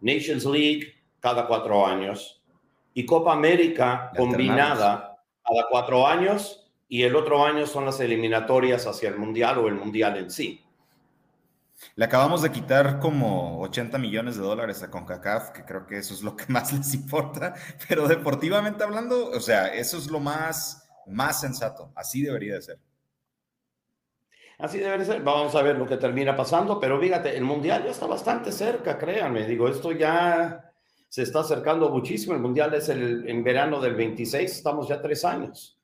[0.00, 0.93] Nations League
[1.24, 2.44] cada cuatro años
[2.92, 9.08] y Copa América combinada cada cuatro años y el otro año son las eliminatorias hacia
[9.08, 10.62] el Mundial o el Mundial en sí.
[11.96, 16.12] Le acabamos de quitar como 80 millones de dólares a CONCACAF, que creo que eso
[16.12, 17.54] es lo que más les importa,
[17.88, 22.78] pero deportivamente hablando, o sea, eso es lo más, más sensato, así debería de ser.
[24.58, 25.22] Así debe ser.
[25.22, 28.98] Vamos a ver lo que termina pasando, pero fíjate, el Mundial ya está bastante cerca,
[28.98, 29.46] créanme.
[29.46, 30.73] Digo, esto ya
[31.14, 32.34] se está acercando muchísimo.
[32.34, 35.78] El Mundial es el, en verano del 26, estamos ya tres años.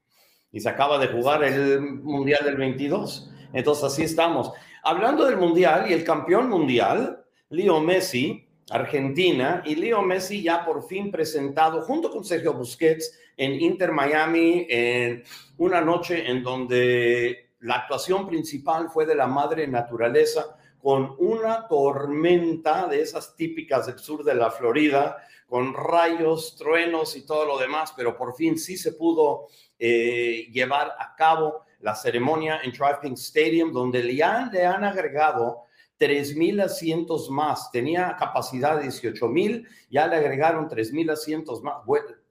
[0.50, 3.30] Y se acaba de jugar el Mundial del 22.
[3.52, 4.50] Entonces así estamos.
[4.82, 10.82] Hablando del Mundial y el campeón mundial, Leo Messi, Argentina, y Leo Messi ya por
[10.88, 15.22] fin presentado junto con Sergio Busquets en Inter Miami en
[15.58, 22.86] una noche en donde la actuación principal fue de la madre naturaleza con una tormenta
[22.86, 25.16] de esas típicas del sur de la Florida,
[25.46, 30.94] con rayos, truenos y todo lo demás, pero por fin sí se pudo eh, llevar
[30.98, 35.64] a cabo la ceremonia en Driving Stadium, donde ya le han agregado
[35.98, 37.70] 3.000 asientos más.
[37.70, 41.76] Tenía capacidad de 18.000, ya le agregaron 3.000 asientos más.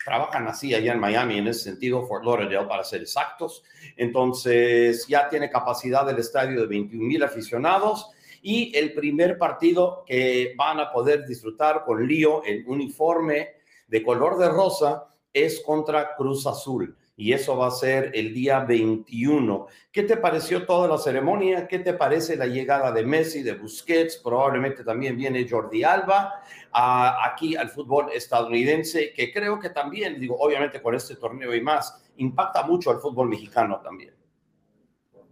[0.04, 3.64] trabajan así allá en Miami, en ese sentido, Fort Lauderdale, para ser exactos.
[3.96, 10.80] Entonces, ya tiene capacidad del estadio de 21.000 aficionados y el primer partido que van
[10.80, 13.50] a poder disfrutar con Lío en uniforme
[13.88, 18.62] de color de rosa es contra Cruz Azul y eso va a ser el día
[18.62, 19.68] 21.
[19.92, 21.68] ¿Qué te pareció toda la ceremonia?
[21.68, 24.22] ¿Qué te parece la llegada de Messi, de Busquets?
[24.24, 30.82] Probablemente también viene Jordi Alba aquí al fútbol estadounidense, que creo que también, digo, obviamente
[30.82, 34.14] con este torneo y más, impacta mucho al fútbol mexicano también.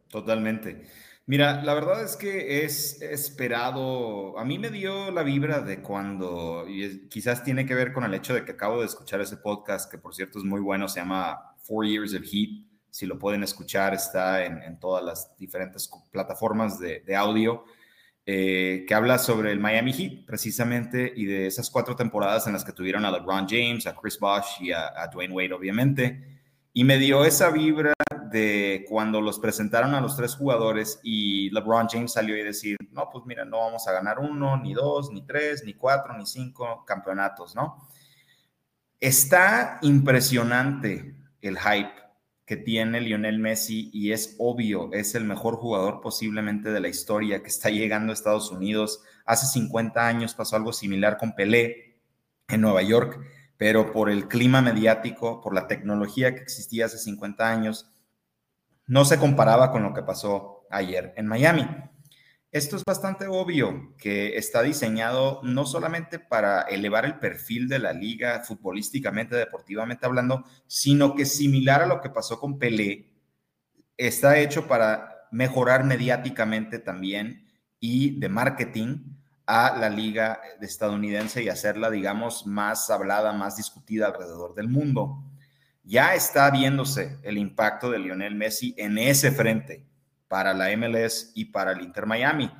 [0.10, 0.84] Totalmente.
[1.30, 6.64] Mira, la verdad es que es esperado, a mí me dio la vibra de cuando,
[6.70, 9.92] y quizás tiene que ver con el hecho de que acabo de escuchar ese podcast,
[9.92, 13.44] que por cierto es muy bueno, se llama Four Years of Heat, si lo pueden
[13.44, 17.66] escuchar, está en, todas las diferentes plataformas de, audio,
[18.26, 22.64] eh, que habla sobre el Miami Heat precisamente y de esas cuatro temporadas en las
[22.64, 26.40] que tuvieron a LeBron James, a Chris Bosh y a, a Dwayne Wade, obviamente
[26.72, 27.92] Y me dio esa vibra
[28.30, 33.10] de cuando los presentaron a los tres jugadores y LeBron James salió y decir, no,
[33.12, 36.84] pues mira, no vamos a ganar uno, ni dos, ni tres, ni cuatro, ni cinco
[36.86, 37.88] campeonatos, ¿no?
[39.00, 41.94] Está impresionante el hype
[42.46, 47.42] que tiene Lionel Messi y es obvio, es el mejor jugador posiblemente de la historia
[47.44, 49.02] que está llegando a Estados Unidos.
[49.26, 52.00] Hace 50 años pasó algo similar con Pelé
[52.48, 53.20] en Nueva York
[53.58, 57.90] pero por el clima mediático, por la tecnología que existía hace 50 años,
[58.88, 61.68] no se comparaba con lo que pasó ayer en Miami.
[62.52, 67.92] Esto es bastante obvio que está diseñado no solamente para elevar el perfil de la
[67.92, 73.12] liga futbolísticamente, deportivamente hablando, sino que similar a lo que pasó con Pelé,
[73.98, 77.46] está hecho para mejorar mediáticamente también
[77.80, 84.56] y de marketing a la liga estadounidense y hacerla, digamos, más hablada, más discutida alrededor
[84.56, 85.24] del mundo.
[85.88, 89.86] Ya está viéndose el impacto de Lionel Messi en ese frente
[90.28, 92.52] para la MLS y para el Inter Miami.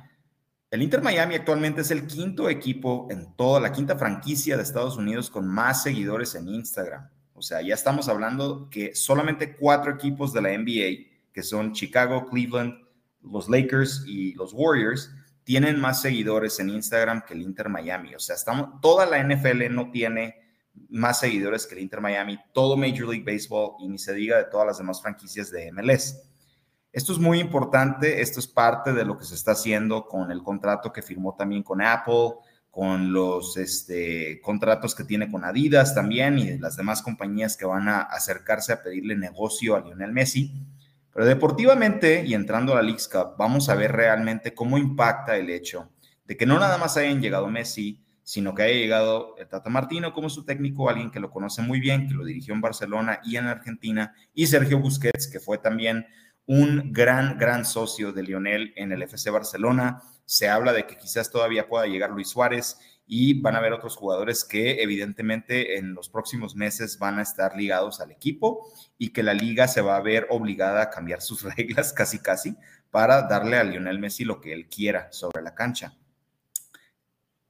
[0.70, 4.96] El Inter Miami actualmente es el quinto equipo en toda la quinta franquicia de Estados
[4.96, 7.06] Unidos con más seguidores en Instagram.
[7.34, 12.30] O sea, ya estamos hablando que solamente cuatro equipos de la NBA, que son Chicago,
[12.30, 12.78] Cleveland,
[13.20, 15.12] los Lakers y los Warriors,
[15.44, 18.14] tienen más seguidores en Instagram que el Inter Miami.
[18.14, 20.47] O sea, estamos, toda la NFL no tiene
[20.88, 24.44] más seguidores que el Inter Miami, todo Major League Baseball y ni se diga de
[24.44, 26.22] todas las demás franquicias de MLS.
[26.92, 30.42] Esto es muy importante, esto es parte de lo que se está haciendo con el
[30.42, 32.34] contrato que firmó también con Apple,
[32.70, 37.88] con los este, contratos que tiene con Adidas también y las demás compañías que van
[37.88, 40.52] a acercarse a pedirle negocio a Lionel Messi.
[41.12, 45.50] Pero deportivamente y entrando a la Leagues Cup, vamos a ver realmente cómo impacta el
[45.50, 45.90] hecho
[46.28, 50.12] de que no nada más hayan llegado Messi, sino que haya llegado el Tata Martino
[50.12, 53.38] como su técnico, alguien que lo conoce muy bien, que lo dirigió en Barcelona y
[53.38, 56.06] en Argentina, y Sergio Busquets, que fue también
[56.44, 60.02] un gran, gran socio de Lionel en el FC Barcelona.
[60.26, 63.96] Se habla de que quizás todavía pueda llegar Luis Suárez y van a haber otros
[63.96, 69.22] jugadores que evidentemente en los próximos meses van a estar ligados al equipo y que
[69.22, 72.58] la liga se va a ver obligada a cambiar sus reglas casi casi
[72.90, 75.96] para darle a Lionel Messi lo que él quiera sobre la cancha.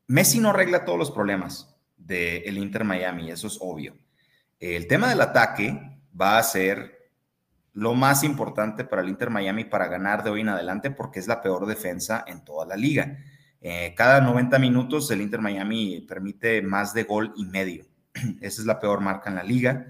[0.08, 3.94] Messi no arregla todos los problemas del Inter Miami, eso es obvio.
[4.58, 7.12] El tema del ataque va a ser
[7.74, 11.28] lo más importante para el Inter Miami para ganar de hoy en adelante porque es
[11.28, 13.18] la peor defensa en toda la liga.
[13.60, 17.84] Eh, cada 90 minutos el Inter Miami permite más de gol y medio.
[18.40, 19.88] Esa es la peor marca en la liga.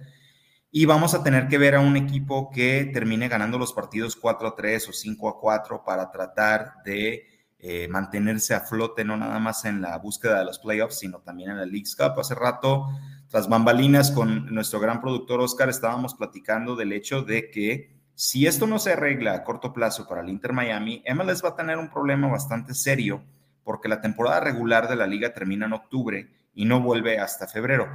[0.72, 4.48] Y vamos a tener que ver a un equipo que termine ganando los partidos 4
[4.48, 9.38] a 3 o 5 a 4 para tratar de eh, mantenerse a flote, no nada
[9.38, 12.18] más en la búsqueda de los playoffs, sino también en la League's Cup.
[12.18, 12.86] Hace rato,
[13.28, 18.66] tras bambalinas, con nuestro gran productor Oscar, estábamos platicando del hecho de que si esto
[18.66, 21.90] no se arregla a corto plazo para el Inter Miami, MLS va a tener un
[21.90, 23.22] problema bastante serio
[23.64, 27.86] porque la temporada regular de la liga termina en octubre y no vuelve hasta febrero.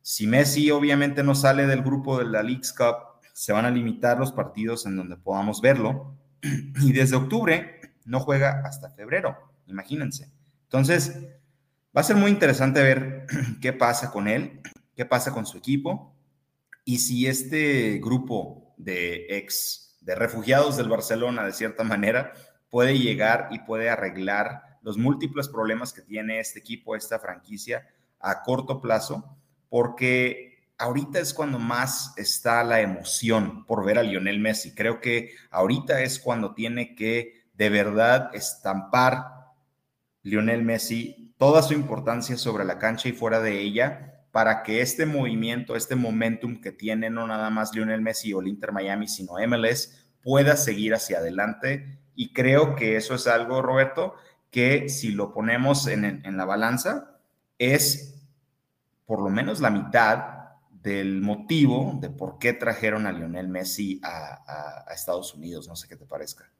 [0.00, 4.18] Si Messi obviamente no sale del grupo de la League's Cup, se van a limitar
[4.18, 7.75] los partidos en donde podamos verlo y desde octubre
[8.06, 10.30] no juega hasta febrero, imagínense.
[10.64, 11.14] Entonces,
[11.96, 13.26] va a ser muy interesante ver
[13.60, 14.60] qué pasa con él,
[14.94, 16.16] qué pasa con su equipo
[16.84, 22.32] y si este grupo de ex, de refugiados del Barcelona, de cierta manera,
[22.70, 27.88] puede llegar y puede arreglar los múltiples problemas que tiene este equipo, esta franquicia
[28.20, 29.36] a corto plazo,
[29.68, 34.74] porque ahorita es cuando más está la emoción por ver a Lionel Messi.
[34.74, 39.54] Creo que ahorita es cuando tiene que de verdad estampar
[40.22, 45.06] Lionel Messi toda su importancia sobre la cancha y fuera de ella para que este
[45.06, 49.34] movimiento, este momentum que tiene no nada más Lionel Messi o el Inter Miami, sino
[49.48, 52.00] MLS, pueda seguir hacia adelante.
[52.14, 54.14] Y creo que eso es algo, Roberto,
[54.50, 57.18] que si lo ponemos en, la balanza,
[57.58, 58.26] es
[59.06, 64.84] por lo menos la mitad del motivo de por qué trajeron a Lionel Messi a,
[64.94, 65.68] Estados Unidos.
[65.68, 66.50] No sé qué te parezca.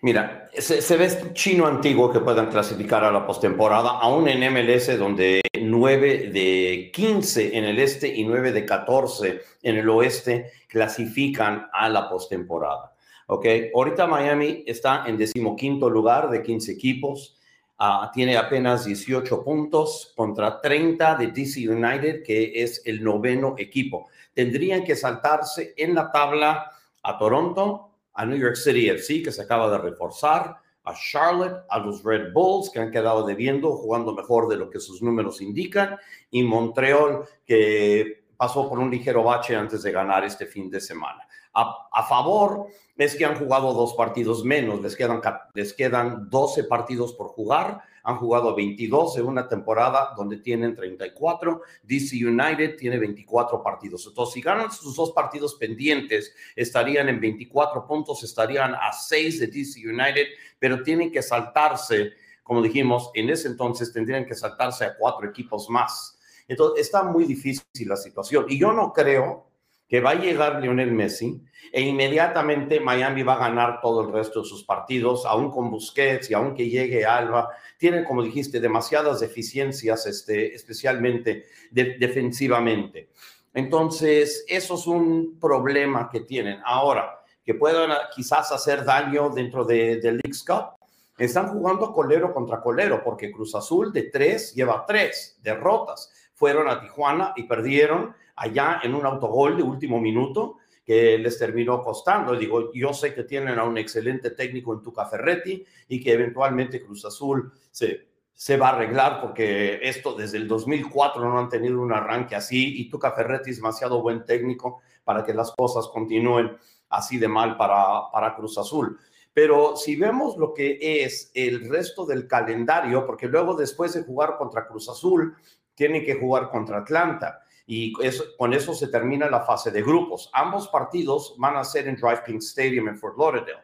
[0.00, 5.40] Mira, se, ve chino antiguo que puedan clasificar a la postemporada, aún en MLS, donde
[5.60, 11.88] 9 de 15 en el este y 9 de 14 en el oeste clasifican a
[11.88, 12.92] la postemporada.
[13.26, 17.36] Ok, ahorita Miami está en decimoquinto lugar de 15 equipos.
[17.76, 24.06] Ah, tiene apenas 18 puntos contra 30 de DC United, que es el noveno equipo.
[24.32, 26.70] Tendrían que saltarse en la tabla
[27.02, 27.87] a Toronto,
[28.18, 32.32] a New York City FC, que se acaba de reforzar, a Charlotte, a los Red
[32.32, 35.96] Bulls, que han quedado debiendo, jugando mejor de lo que sus números indican,
[36.28, 41.28] y Montreal, que pasó por un ligero bache antes de ganar este fin de semana.
[41.54, 42.66] A, favor
[42.96, 45.20] es que han jugado dos partidos menos, les quedan,
[45.54, 51.60] les quedan 12 partidos por jugar, han jugado 22 en una temporada donde tienen 34,
[51.82, 54.06] DC United tiene 24 partidos.
[54.06, 59.46] Entonces, si ganan sus dos partidos pendientes, estarían en 24 puntos, estarían a 6 de
[59.48, 60.26] DC United,
[60.58, 65.68] pero tienen que saltarse, como dijimos, en ese entonces tendrían que saltarse a cuatro equipos
[65.68, 66.18] más.
[66.48, 68.46] Entonces, está muy difícil la situación.
[68.48, 69.47] Y yo no creo
[69.88, 71.40] que va a llegar Lionel Messi
[71.72, 76.30] e inmediatamente Miami va a ganar todo el resto de sus partidos, aún con Busquets
[76.30, 83.10] y aunque llegue Alba, tienen, como dijiste, demasiadas deficiencias, este, especialmente defensivamente.
[83.54, 86.60] Entonces, eso es un problema que tienen.
[86.64, 90.78] Ahora, que puedan quizás hacer daño dentro del de League's Cup,
[91.16, 96.12] están jugando colero contra colero, porque Cruz Azul de tres lleva tres derrotas.
[96.34, 100.56] Fueron a Tijuana y perdieron allá en un autogol de último minuto
[100.88, 102.34] que les terminó costando.
[102.34, 106.82] Digo, yo sé que tienen a un excelente técnico en Tuca Ferretti y que eventualmente
[106.82, 111.80] Cruz Azul se, se va a arreglar porque esto desde el 2004 no han tenido
[111.82, 116.56] un arranque así y Tuca Ferretti es demasiado buen técnico para que las cosas continúen
[116.88, 118.98] así de mal para, para Cruz Azul.
[119.34, 124.36] Pero si vemos lo que es el resto del calendario, porque luego después de jugar
[124.38, 125.36] contra Cruz Azul,
[125.74, 127.92] tienen que jugar contra Atlanta y
[128.38, 130.30] con eso se termina la fase de grupos.
[130.32, 133.62] Ambos partidos van a ser en Drive Pink Stadium en Fort Lauderdale.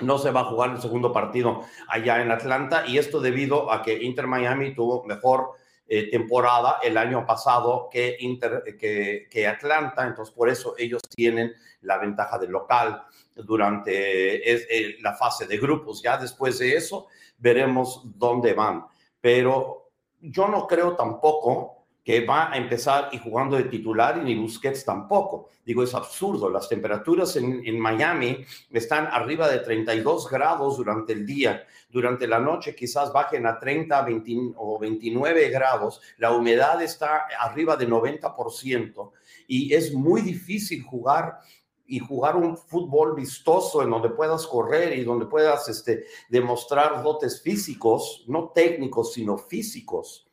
[0.00, 3.80] No se va a jugar el segundo partido allá en Atlanta y esto debido a
[3.80, 5.52] que Inter Miami tuvo mejor
[5.86, 11.54] eh, temporada el año pasado que, Inter, que, que, Atlanta, entonces por eso ellos tienen
[11.80, 13.04] la ventaja del local
[13.34, 16.02] durante eh, la fase de grupos.
[16.02, 17.06] Ya después de eso
[17.38, 18.84] veremos dónde van,
[19.18, 24.34] pero yo no creo tampoco que va a empezar y jugando de titular y ni
[24.34, 25.48] Busquets tampoco.
[25.64, 26.50] Digo, es absurdo.
[26.50, 31.66] Las temperaturas en, Miami están arriba de 32 grados durante el día.
[31.88, 36.02] Durante la noche quizás bajen a 30 20, o 29 grados.
[36.18, 39.10] La humedad está arriba de 90%
[39.48, 41.38] y es muy difícil jugar
[41.86, 47.40] y jugar un fútbol vistoso en donde puedas correr y donde puedas este, demostrar dotes
[47.40, 50.23] físicos, no técnicos, sino físicos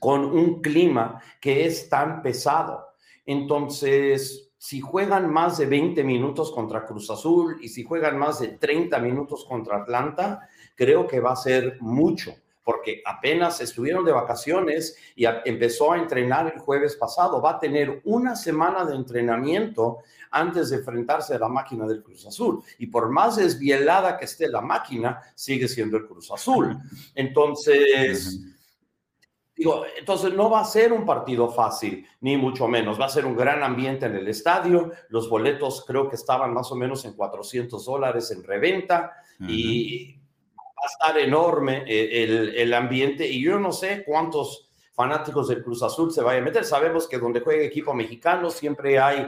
[0.00, 2.88] con un clima que es tan pesado.
[3.26, 8.48] Entonces, si juegan más de 20 minutos contra Cruz Azul y si juegan más de
[8.48, 14.96] 30 minutos contra Atlanta, creo que va a ser mucho, porque apenas estuvieron de vacaciones
[15.16, 17.42] y empezó a entrenar el jueves pasado.
[17.42, 19.98] Va a tener una semana de entrenamiento
[20.30, 22.62] antes de enfrentarse a la máquina del Cruz Azul.
[22.78, 26.78] Y por más desvielada que esté la máquina, sigue siendo el Cruz Azul.
[27.14, 28.53] Entonces...
[29.56, 33.00] Digo, entonces no va a ser un partido fácil, ni mucho menos.
[33.00, 34.90] Va a ser un gran ambiente en el estadio.
[35.10, 40.14] Los boletos creo que estaban más o menos en 400 dólares en reventa y
[40.58, 43.28] va a estar enorme eh, el, el, ambiente.
[43.28, 46.64] Y yo no sé cuántos fanáticos del Cruz Azul se vayan a meter.
[46.64, 49.26] Sabemos que donde juega equipo mexicano siempre hay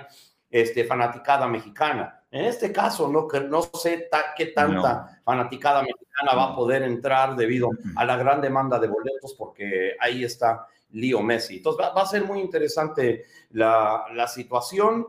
[0.51, 2.15] este, fanaticada mexicana.
[2.31, 7.70] En este caso, no, no sé qué tanta fanaticada mexicana va a poder entrar debido
[7.95, 11.59] a la gran demanda de boletos, porque ahí está Leo Messi.
[11.59, 15.07] Entonces, va, a ser muy interesante la, la situación,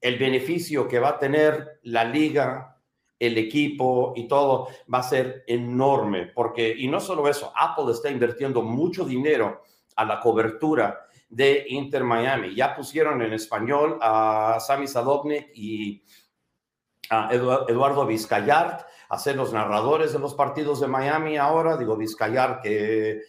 [0.00, 2.78] el beneficio que va a tener la liga,
[3.18, 8.10] el equipo y todo va a ser enorme, porque, y no solo eso, Apple está
[8.10, 9.62] invirtiendo mucho dinero
[9.96, 12.54] a la cobertura de Inter Miami.
[12.54, 16.02] Ya pusieron en español a Sami Sadovnik y
[17.10, 21.76] a Eduardo Vizcayart a ser los narradores de los partidos de Miami ahora.
[21.76, 23.22] Digo, Vizcayart que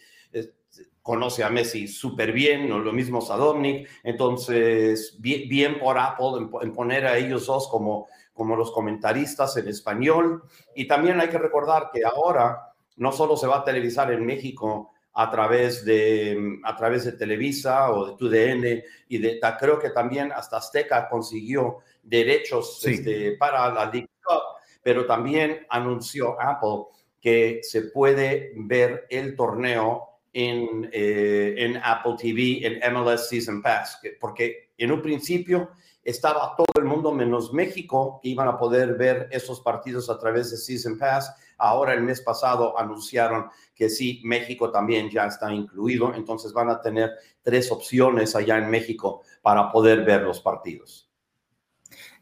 [1.02, 2.78] conoce a Messi súper bien, ¿no?
[2.78, 3.88] lo mismo Sadovnik.
[4.04, 10.44] Entonces, bien, por Apple en, poner a ellos dos como, como los comentaristas en español.
[10.76, 14.91] Y también hay que recordar que ahora no solo se va a televisar en México
[15.14, 20.32] a través de, a través de Televisa o de TUDN y de, creo que también
[20.32, 24.42] hasta Azteca consiguió derechos este, para la League Cup,
[24.82, 26.86] pero también anunció Apple
[27.20, 34.00] que se puede ver el torneo en, eh, en Apple TV, en MLS Season Pass,
[34.18, 35.70] porque en un principio
[36.02, 40.50] estaba todo el mundo menos México que iban a poder ver esos partidos a través
[40.50, 41.32] de Season Pass.
[41.64, 46.80] Ahora el mes pasado anunciaron que sí, México también ya está incluido, entonces van a
[46.80, 51.08] tener tres opciones allá en México para poder ver los partidos.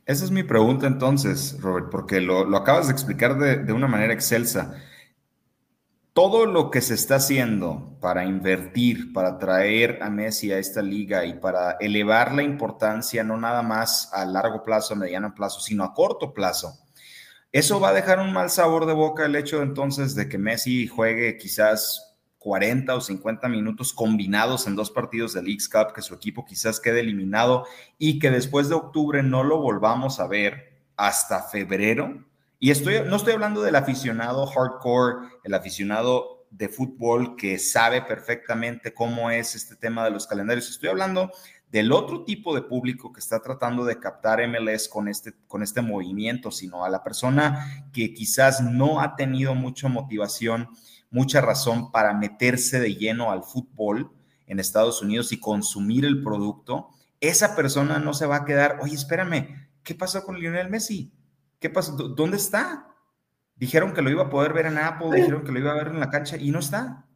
[0.04, 4.12] Esa es mi pregunta entonces, Robert, porque lo, acabas de explicar de, de una manera
[4.12, 4.76] excelsa
[6.12, 11.24] todo lo que se está haciendo para invertir, para traer a Messi a esta liga
[11.24, 15.84] y para elevar la importancia no nada más a largo plazo, a mediano plazo, sino
[15.84, 16.74] a corto plazo,
[17.52, 20.86] eso va a dejar un mal sabor de boca el hecho entonces de que Messi
[20.86, 26.14] juegue quizás 40 o 50 minutos combinados en dos partidos de League Cup, que su
[26.14, 27.66] equipo quizás quede eliminado
[27.98, 32.24] y que después de octubre no lo volvamos a ver hasta febrero
[32.62, 38.92] y estoy, no estoy hablando del aficionado hardcore, el aficionado de fútbol que sabe perfectamente
[38.92, 40.68] cómo es este tema de los calendarios.
[40.68, 41.32] Estoy hablando
[41.70, 45.82] del otro tipo de público que está tratando de captar MLS con este, con este
[45.82, 50.68] movimiento, sino a la persona que quizás no ha tenido mucha motivación,
[51.10, 54.10] mucha razón para meterse de lleno al fútbol
[54.46, 56.88] en Estados Unidos y consumir el producto.
[57.20, 61.12] Esa persona no se va a quedar, oye, espérame, ¿qué pasó con Lionel Messi?
[61.60, 61.92] ¿Qué pasó?
[61.92, 62.88] ¿Dónde está?
[63.54, 65.88] Dijeron que lo iba a poder ver en Apple, dijeron que lo iba a ver
[65.88, 67.06] en la cancha y no está.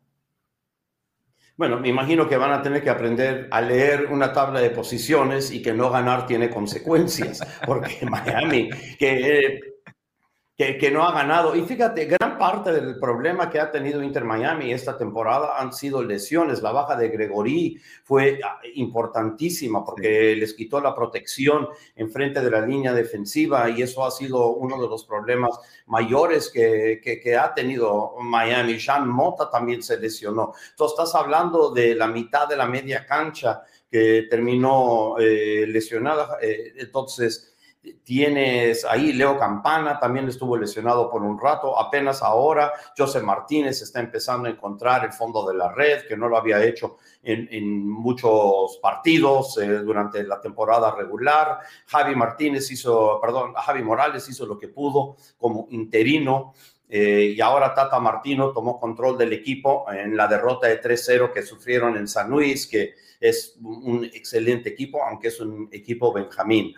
[1.56, 5.52] Bueno, me imagino que van a tener que aprender a leer una tabla de posiciones
[5.52, 9.73] y que no ganar tiene consecuencias, porque Miami, que
[10.56, 11.56] que, no ha ganado.
[11.56, 16.02] Y fíjate, gran parte del problema que ha tenido Inter Miami esta temporada han sido
[16.02, 16.62] lesiones.
[16.62, 22.50] La baja de Gregory fue ah, importantísima porque les quitó la protección en frente de
[22.50, 27.52] la línea defensiva y eso ha sido uno de los problemas mayores que, que, ha
[27.52, 28.78] tenido Miami.
[28.78, 30.52] Sean Mota también se lesionó.
[30.76, 36.38] Tú estás hablando de la mitad de la media cancha que terminó eh, lesionada.
[36.40, 37.53] Eh, entonces,
[38.02, 41.78] Tienes ahí Leo Campana, también estuvo lesionado por un rato.
[41.78, 46.28] Apenas ahora José Martínez está empezando a encontrar el fondo de la red, que no
[46.28, 51.58] lo había hecho en, muchos partidos eh, durante la temporada regular.
[51.86, 56.54] Javi Martínez hizo, perdón, Javi Morales hizo lo que pudo como interino.
[56.88, 61.42] Eh, y ahora Tata Martino tomó control del equipo en la derrota de 3-0 que
[61.42, 66.74] sufrieron en San Luis, que es un excelente equipo, aunque es un equipo Benjamín.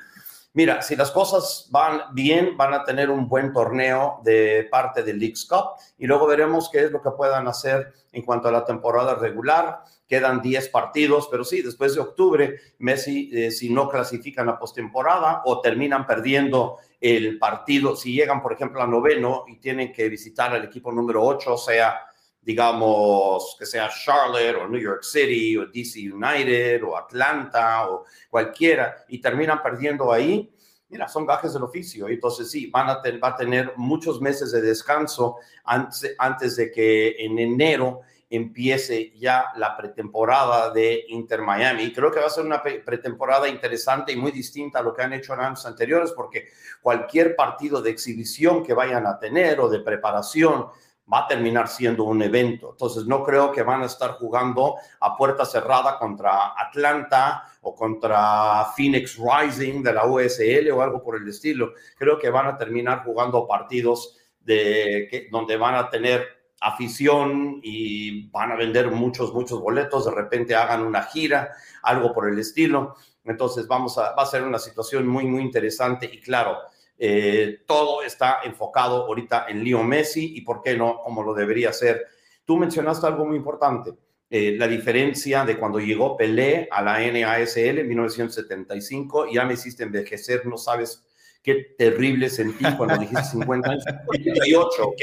[0.57, 5.19] Mira, si las cosas van bien, van a tener un buen torneo de parte del
[5.19, 8.65] Leagues Cup y luego veremos qué es lo que puedan hacer en cuanto a la
[8.65, 9.81] temporada regular.
[10.09, 15.43] Quedan 10 partidos, pero sí, después de octubre, Messi, eh, si no clasifican a postemporada
[15.45, 20.55] o terminan perdiendo el partido, si llegan, por ejemplo, a noveno y tienen que visitar
[20.55, 22.01] al equipo número 8, o sea,
[22.47, 29.05] digamos, que sea Charlotte o New York City o DC United o Atlanta o cualquiera,
[29.09, 30.49] y terminan perdiendo ahí,
[30.89, 32.07] mira, son gajes del oficio.
[32.07, 37.17] Entonces sí, van a va a tener muchos meses de descanso antes, antes de que
[37.19, 41.83] en enero empiece ya la pretemporada de Inter Miami.
[41.83, 45.03] Y creo que va a ser una pretemporada interesante y muy distinta a lo que
[45.03, 46.49] han hecho en años anteriores, porque
[46.81, 50.67] cualquier partido de exhibición que vayan a tener o de preparación,
[51.13, 52.71] va a terminar siendo un evento.
[52.73, 58.67] Entonces, no creo que van a estar jugando a puerta cerrada contra Atlanta o contra
[58.77, 61.73] Phoenix Rising de la USL o algo por el estilo.
[61.97, 66.27] Creo que van a terminar jugando partidos de, que, donde van a tener
[66.61, 70.07] afición y van a vender muchos, muchos boletos.
[70.07, 71.53] De repente hagan una gira,
[71.83, 72.97] algo por el estilo.
[73.25, 76.57] Entonces, vamos a, va a ser una situación muy, muy interesante y claro
[76.99, 81.73] eh, todo está enfocado ahorita en Leo Messi y por qué no, como lo debería
[81.73, 82.07] ser.
[82.45, 83.93] Tú mencionaste algo muy importante,
[84.29, 89.85] eh, la diferencia de cuando llegó Pelé a la NASL en 1975, ya me hiciste
[89.85, 91.05] envejecer, no sabes
[91.43, 95.03] qué terrible sentí cuando dijiste 50 años, 48, ¿ok?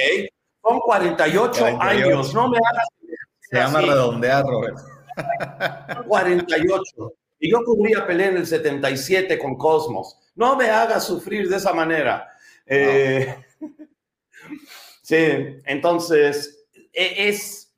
[0.62, 2.88] Son 48, años, no me hagas...
[3.40, 4.78] Se llama redondear, Robert.
[6.08, 7.14] 48.
[7.40, 10.18] Y yo cubría Pelé en el 77 con Cosmos.
[10.36, 12.34] No me hagas sufrir de esa manera.
[12.66, 13.36] Eh,
[15.02, 15.16] sí,
[15.66, 17.74] entonces e, es,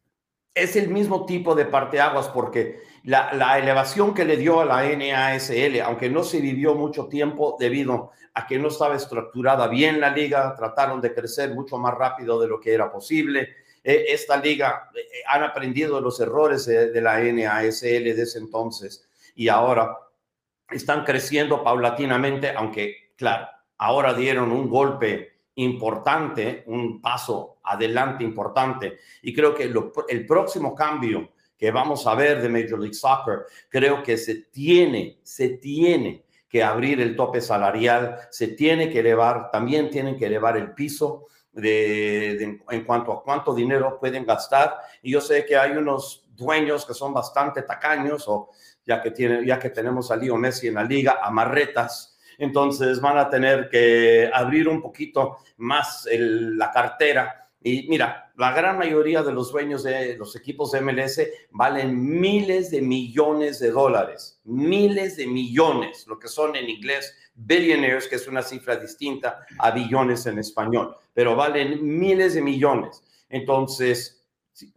[0.53, 4.83] es el mismo tipo de parteaguas porque la, la, elevación que le dio a la
[4.83, 10.09] NASL, aunque no se vivió mucho tiempo debido a que no estaba estructurada bien la
[10.09, 13.55] liga, trataron de crecer mucho más rápido de lo que era posible.
[13.83, 19.07] E, esta liga eh, han aprendido los errores de, de la NASL de ese entonces
[19.35, 19.97] y ahora
[20.69, 23.47] están creciendo paulatinamente, aunque, claro,
[23.77, 28.99] ahora dieron un golpe importante, un paso adelante importante.
[29.21, 29.71] Y creo que
[30.09, 35.19] el próximo cambio que vamos a ver de Major League Soccer, creo que se tiene,
[35.23, 40.57] se tiene que abrir el tope salarial, se tiene que elevar, también tienen que elevar
[40.57, 44.77] el piso de, en cuanto a cuánto dinero pueden gastar.
[45.01, 48.49] Y yo sé que hay unos dueños que son bastante tacaños o
[48.85, 53.17] ya que, tiene, ya que tenemos a Leo Messi en la liga, amarretas, entonces van
[53.17, 57.49] a tener que abrir un poquito más la cartera.
[57.61, 61.21] Y mira, la gran mayoría de los dueños de los equipos de MLS
[61.51, 68.07] valen miles de millones de dólares, miles de millones, lo que son en inglés billionaires,
[68.07, 73.03] que es una cifra distinta a billones en español, pero valen miles de millones.
[73.29, 74.23] Entonces,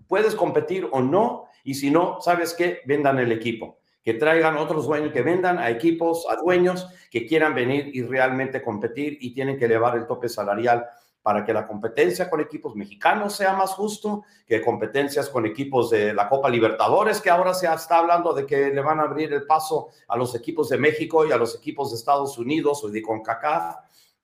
[0.06, 2.80] puedes competir o no, y si no, ¿sabes qué?
[2.86, 3.78] Vendan el equipo
[4.09, 8.62] que traigan otros dueños, que vendan a equipos, a dueños que quieran venir y realmente
[8.62, 10.86] competir y tienen que elevar el tope salarial
[11.22, 16.14] para que la competencia con equipos mexicanos sea más justo, que competencias con equipos de
[16.14, 19.44] la Copa Libertadores, que ahora se está hablando de que le van a abrir el
[19.44, 23.02] paso a los equipos de México y a los equipos de Estados Unidos o de
[23.02, 23.76] CONCACAF,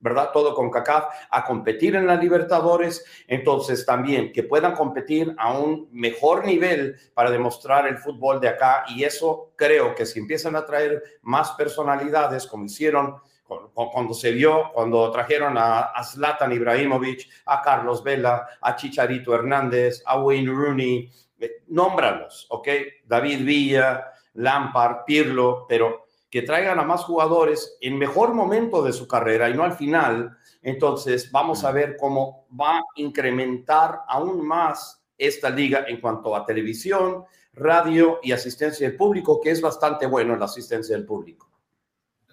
[0.04, 0.30] ¿verdad?
[0.34, 6.44] Todo CONCACAF, a competir en la Libertadores, entonces también que puedan competir a un mejor
[6.44, 11.02] nivel para demostrar el fútbol de acá y eso creo que si empiezan a traer
[11.22, 18.46] más personalidades como hicieron cuando se vio, cuando trajeron a, Zlatan Ibrahimovic, a Carlos Vela,
[18.60, 22.68] a Chicharito Hernández, a Wayne Rooney, eh, nómbralos, ¿ok?
[23.04, 26.03] David Villa, Lampard, Pirlo, pero
[26.34, 30.36] que traigan a más jugadores en mejor momento de su carrera y no al final,
[30.62, 36.44] entonces vamos a ver cómo va a incrementar aún más esta liga en cuanto a
[36.44, 37.22] televisión,
[37.52, 41.48] radio y asistencia del público, que es bastante bueno la asistencia del público.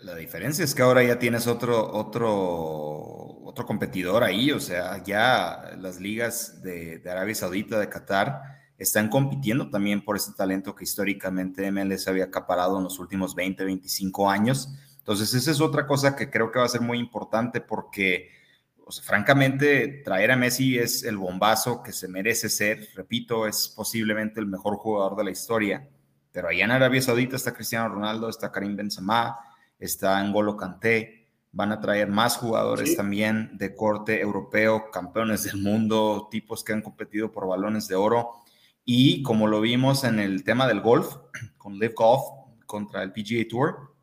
[0.02, 2.26] La diferencia es que ahora ya tienes otro, otro,
[3.44, 9.70] otro competidor ahí, o sea, ya las ligas de, Arabia Saudita, de Qatar, están compitiendo
[9.70, 14.70] también por ese talento que históricamente MLS había acaparado en los últimos 20, 25 años.
[14.98, 18.32] Entonces, esa es otra cosa que creo que va a ser muy importante porque,
[19.04, 22.88] francamente, traer a Messi es el bombazo que se merece ser.
[22.96, 25.88] Repito, es posiblemente el mejor jugador de la historia.
[26.32, 29.38] Pero allá en Arabia Saudita está Cristiano Ronaldo, está Karim Benzema,
[29.78, 36.30] está Angolo Kanté, van a traer más jugadores también de corte europeo, campeones del mundo,
[36.32, 38.41] tipos que han competido por balones de oro.
[38.94, 41.16] Y como lo vimos en el tema del golf,
[41.58, 42.24] con Live Golf
[42.66, 43.96] contra el PGA Tour,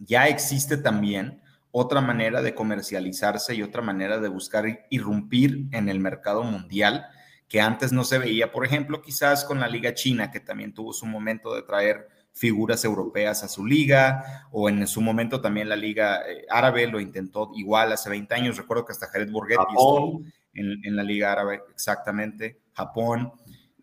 [0.00, 5.98] ya existe también otra manera de comercializarse y otra manera de buscar irrumpir en el
[5.98, 7.06] mercado mundial
[7.48, 8.52] que antes no se veía.
[8.52, 12.84] Por ejemplo, quizás con la Liga China, que también tuvo su momento de traer figuras
[12.84, 17.50] europeas a su liga, o en su momento también la liga eh, árabe lo intentó
[17.54, 20.20] igual hace 20 años, recuerdo que hasta Jared Borghetti estuvo
[20.52, 23.32] en, la liga árabe, exactamente, Japón.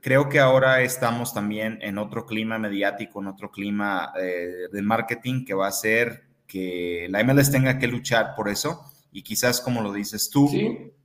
[0.05, 5.45] Creo que ahora estamos también en otro clima mediático, en otro clima eh, de marketing
[5.45, 8.85] que va a hacer que la MLS tenga que luchar por eso.
[9.11, 10.47] Y quizás como lo dices tú,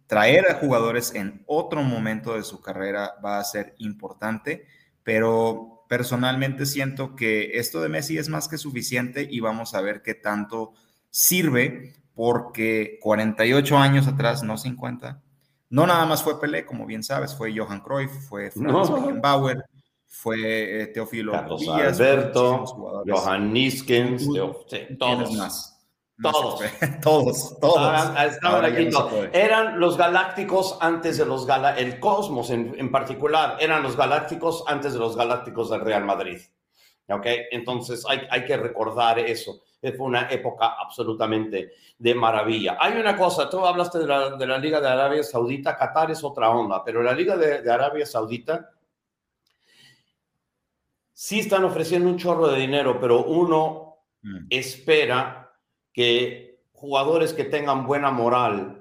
[0.06, 4.66] traer a jugadores en otro momento de su carrera va a ser importante,
[5.02, 10.02] pero personalmente siento que esto de Messi es más que suficiente y vamos a ver
[10.02, 10.74] qué tanto
[11.08, 15.22] sirve porque 48 años atrás, no 50,
[15.70, 19.64] no nada más fue Pelé, como bien sabes, fue Johan Cruyff, fue Franz Beckenbauer,
[20.06, 22.64] fue eh, Teófilo Carlos Alberto,
[23.06, 24.28] Johan Niskens,
[24.98, 25.32] todos.
[25.32, 25.76] más.
[26.20, 26.60] Todos.
[27.02, 28.16] todos, todos.
[28.18, 28.90] Estaban, aquí
[29.32, 34.92] Eran los galácticos antes de los galácticos, el cosmos en, particular, eran los galácticos antes
[34.92, 36.38] de los galácticos del Real Madrid.
[37.10, 37.26] ¿Ok?
[37.50, 39.62] Entonces hay, hay que recordar eso.
[39.80, 42.76] Fue una época absolutamente de maravilla.
[42.78, 46.22] Hay una cosa, tú hablaste de la, de la Liga de Arabia Saudita, Qatar es
[46.22, 48.70] otra onda, pero la Liga de, de Arabia Saudita
[51.12, 54.46] sí están ofreciendo un chorro de dinero, pero uno mm.
[54.50, 55.52] espera
[55.92, 58.79] que jugadores que tengan buena moral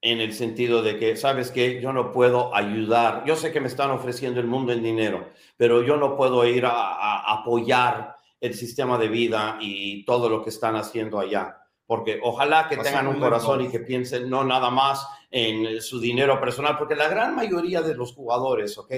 [0.00, 3.68] en el sentido de que, sabes que yo no puedo ayudar, yo sé que me
[3.68, 8.96] están ofreciendo el mundo en dinero, pero yo no puedo ir a, apoyar el sistema
[8.98, 13.62] de vida y todo lo que están haciendo allá, porque ojalá que tengan un corazón
[13.62, 17.94] y que piensen no nada más en su dinero personal, porque la gran mayoría de
[17.94, 18.92] los jugadores, ¿ok?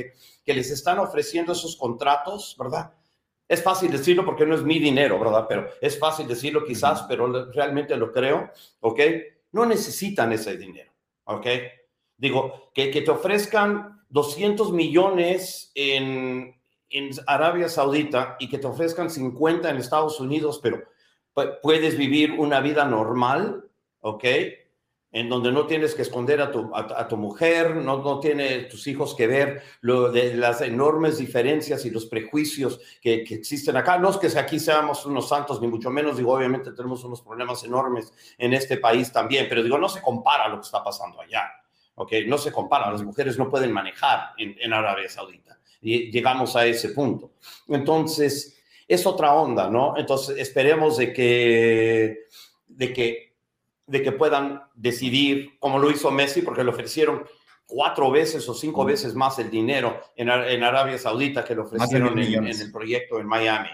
[0.44, 2.92] Que les están ofreciendo esos contratos, ¿verdad?
[3.48, 5.46] Es fácil decirlo porque no es mi dinero, ¿verdad?
[5.48, 9.00] Pero es fácil decirlo quizás, pero realmente lo creo, ¿ok?
[9.52, 10.89] No necesitan ese dinero,
[11.30, 11.46] ¿ok?
[12.16, 16.60] Digo, que, que te ofrezcan 200 millones en,
[16.90, 20.82] en Arabia Saudita y que te ofrezcan 50 en Estados Unidos, pero
[21.62, 23.64] puedes vivir una vida normal,
[24.00, 24.24] ¿ok?
[25.12, 28.86] En donde no tienes que esconder a tu, a, tu mujer, no, no tiene tus
[28.86, 33.98] hijos que ver lo de las enormes diferencias y los prejuicios que, que, existen acá.
[33.98, 37.64] No es que aquí seamos unos santos, ni mucho menos, digo, obviamente tenemos unos problemas
[37.64, 41.50] enormes en este país también, pero digo, no se compara lo que está pasando allá,
[41.96, 42.12] ¿ok?
[42.26, 46.66] No se compara, las mujeres no pueden manejar en, en Arabia Saudita y llegamos a
[46.66, 47.32] ese punto.
[47.68, 49.94] Entonces, es otra onda, ¿no?
[49.96, 52.26] Entonces, esperemos de que,
[52.68, 53.29] de que
[53.90, 57.24] de que puedan decidir, como lo hizo Messi, porque le ofrecieron
[57.66, 62.46] cuatro veces o cinco veces más el dinero en, Arabia Saudita que le ofrecieron en,
[62.46, 63.70] el proyecto en Miami.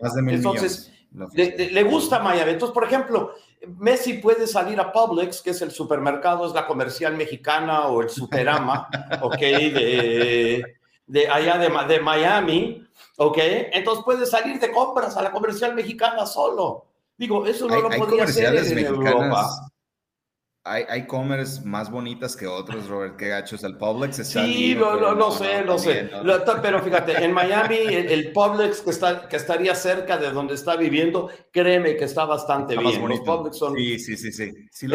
[0.00, 0.92] Más de mil Entonces,
[1.32, 2.52] le, gusta Miami.
[2.52, 3.34] Entonces, por ejemplo,
[3.66, 8.08] Messi puede salir a Publix, que es el supermercado, es la comercial mexicana o el
[8.08, 8.88] Superama,
[9.20, 9.40] ¿ok?
[9.40, 10.76] De,
[11.08, 12.86] de allá de, de Miami,
[13.16, 13.38] ¿ok?
[13.72, 16.86] Entonces puede salir de compras a la comercial mexicana solo.
[17.18, 19.48] Digo, eso no lo podría hacer en Europa
[20.66, 23.62] hay, hay commerce más bonitas que otros, Robert, que gachos.
[23.62, 24.44] El Publix está.
[24.44, 26.10] Sí, lo, lo, sé, lo sé.
[26.60, 31.30] pero fíjate, en Miami, el, Publix que, está, que estaría cerca de donde está viviendo,
[31.52, 33.08] créeme que está bastante bien.
[33.08, 33.76] Los Publix son.
[33.76, 34.32] Sí, sí, sí.
[34.32, 34.88] sí.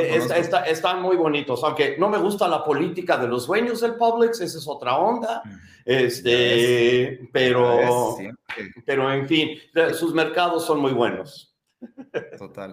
[0.68, 1.64] están muy bonitos.
[1.64, 5.42] Aunque no me gusta la política de los dueños del Publix, esa es otra onda.
[5.86, 8.18] Este, pero,
[8.86, 9.58] pero en fin,
[9.94, 11.51] sus mercados son muy buenos.
[12.38, 12.72] Total.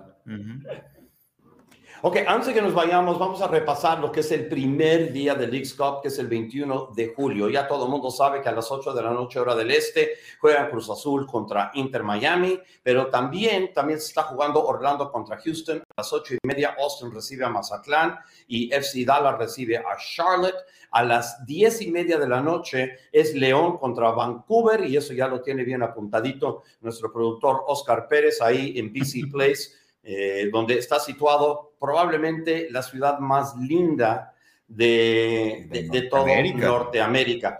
[2.00, 5.34] Ok, antes de que nos vayamos, vamos a repasar lo que es el primer día
[5.34, 7.50] del Leagues Cup, que es el 21 de julio.
[7.50, 10.12] Ya todo el mundo sabe que a las 8 de la noche, hora del este,
[10.40, 15.78] juega Cruz Azul contra Inter Miami, pero también, también se está jugando Orlando contra Houston.
[15.78, 20.66] A las 8 y media, Austin recibe a Mazatlán y FC Dallas recibe a Charlotte.
[20.92, 25.26] A las 10 y media de la noche es León contra Vancouver y eso ya
[25.26, 29.78] lo tiene bien apuntadito nuestro productor Oscar Pérez ahí en BC Place.
[30.10, 34.34] Eh, donde está situado probablemente la ciudad más linda
[34.66, 37.58] de, de, todo Norteamérica.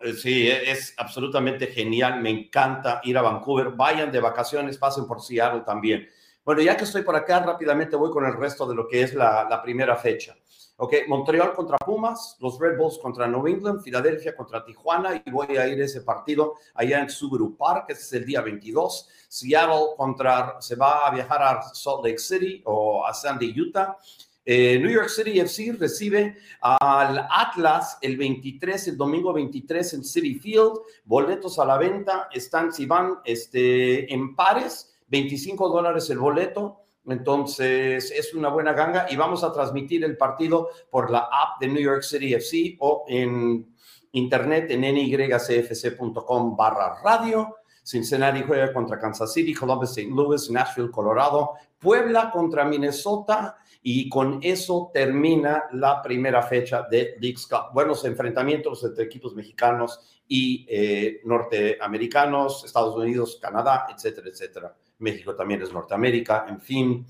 [0.00, 3.70] Eh, sí, e, es absolutamente genial, me encanta ir a Vancouver.
[3.70, 6.08] Vayan de vacaciones, pasen por Seattle también.
[6.44, 9.14] Bueno, ya que estoy por acá, rápidamente voy con el resto de lo que es
[9.14, 10.36] la, la primera fecha.
[10.84, 15.56] Ok, Montreal contra Pumas, los Red Bulls contra New England, Filadelfia contra Tijuana y voy
[15.56, 19.08] a ir ese partido allá en Subaru Park, ese es el día 22.
[19.28, 23.96] Seattle contra, se va a viajar a Salt Lake City o a Sandy, Utah.
[24.44, 30.34] Eh, New York City FC recibe al Atlas el 23, el domingo 23 en City
[30.34, 30.80] Field.
[31.04, 36.81] Boletos a la venta están, si van este, en pares, 25 dólares el boleto.
[37.06, 41.68] Entonces, es una buena ganga y vamos a transmitir el partido por la app de
[41.68, 43.74] New York City FC o en
[44.12, 47.56] internet en nycfc.com barra radio.
[47.82, 50.08] Cincinnati juega contra Kansas City, Columbus, St.
[50.08, 57.48] Louis, Nashville, Colorado, Puebla contra Minnesota y con eso termina la primera fecha de Leagues
[57.48, 57.72] Cup.
[57.74, 64.76] Buenos enfrentamientos entre equipos mexicanos y eh, norteamericanos, Estados Unidos, Canadá, etcétera, etcétera.
[65.02, 67.06] México también es Norteamérica, en fin,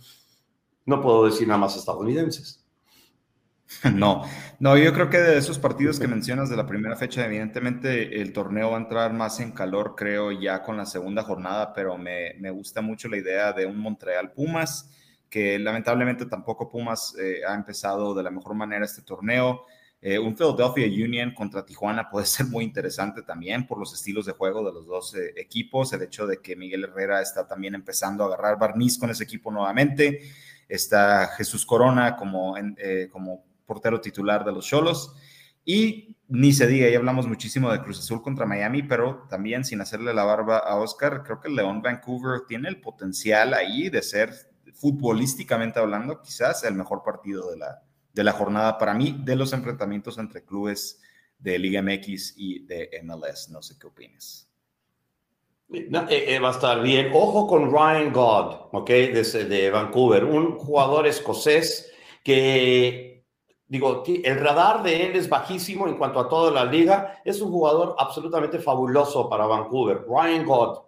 [0.86, 2.58] no puedo decir nada más estadounidenses.
[3.94, 4.22] No,
[4.58, 8.34] no, yo creo que de esos partidos que mencionas de la primera fecha, evidentemente el
[8.34, 12.34] torneo va a entrar más en calor, creo, ya con la segunda jornada, pero me,
[12.38, 14.90] me gusta mucho la idea de un Montreal Pumas,
[15.32, 19.64] que lamentablemente tampoco Pumas eh, ha empezado de la mejor manera este torneo.
[20.04, 24.32] Eh, un Philadelphia Union contra Tijuana puede ser muy interesante también por los estilos de
[24.32, 28.24] juego de los dos eh, equipos, el hecho de que Miguel Herrera está también empezando
[28.24, 30.22] a agarrar barniz con ese equipo nuevamente,
[30.68, 35.14] está Jesús Corona como, eh, como portero titular de los Cholos.
[35.64, 39.80] Y ni se diga, ya hablamos muchísimo de Cruz Azul contra Miami, pero también sin
[39.80, 44.32] hacerle la barba a Oscar, creo que León Vancouver tiene el potencial ahí de ser
[44.74, 47.82] futbolísticamente hablando quizás el mejor partido de la,
[48.12, 51.00] de la jornada para mí de los enfrentamientos entre clubes
[51.38, 53.50] de Liga MX y de MLS.
[53.50, 54.48] No sé qué opinas.
[55.72, 57.10] Eh, eh, va a estar bien.
[57.14, 58.88] Ojo con Ryan God, ¿ok?
[58.88, 61.90] Desde de Vancouver, un jugador escocés
[62.22, 63.24] que,
[63.66, 67.20] digo, el radar de él es bajísimo en cuanto a toda la liga.
[67.24, 70.04] Es un jugador absolutamente fabuloso para Vancouver.
[70.06, 70.78] Ryan God,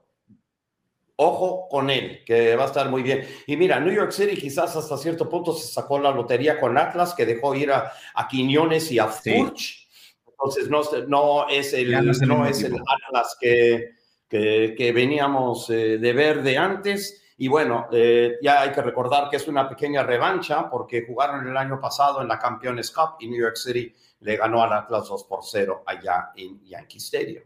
[1.16, 3.24] Ojo con él, que va a estar muy bien.
[3.46, 7.14] Y mira, New York City quizás hasta cierto punto se sacó la lotería con Atlas,
[7.14, 7.92] que dejó ir a,
[8.28, 9.88] Quiñones y a Furch.
[10.26, 11.92] Entonces no, no, es el,
[12.26, 13.92] no, es el Atlas que,
[14.28, 17.22] que, veníamos eh, de ver de antes.
[17.36, 21.56] Y bueno, eh, ya hay que recordar que es una pequeña revancha porque jugaron el
[21.56, 25.24] año pasado en la Campeones Cup y New York City le ganó al Atlas 2
[25.24, 27.44] por 0 allá en Yankee Stadium.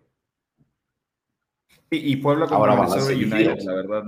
[1.91, 4.05] Y, Puebla contra Minnesota United, la verdad.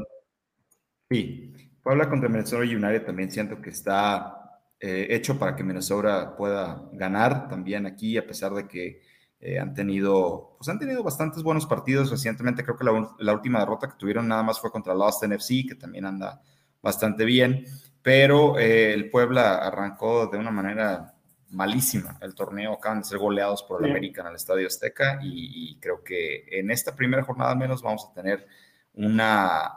[1.08, 6.88] Sí, Puebla contra Minnesota United también siento que está eh, hecho para que Minnesota pueda
[6.92, 9.02] ganar también aquí, a pesar de que
[9.40, 12.62] eh, han tenido, pues han tenido bastantes buenos partidos recientemente.
[12.62, 16.04] Creo que la, última derrota que tuvieron nada más fue contra Lost NFC, que también
[16.04, 16.42] anda
[16.82, 17.64] bastante bien.
[18.02, 21.14] Pero eh, el Puebla arrancó de una manera
[21.50, 22.74] malísima el torneo.
[22.74, 26.70] Acaban de ser goleados por el América en el Estadio Azteca y, creo que en
[26.70, 28.46] esta primera jornada al menos vamos a tener
[28.94, 29.72] una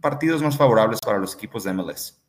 [0.00, 2.19] partidos más favorables para los equipos de MLS.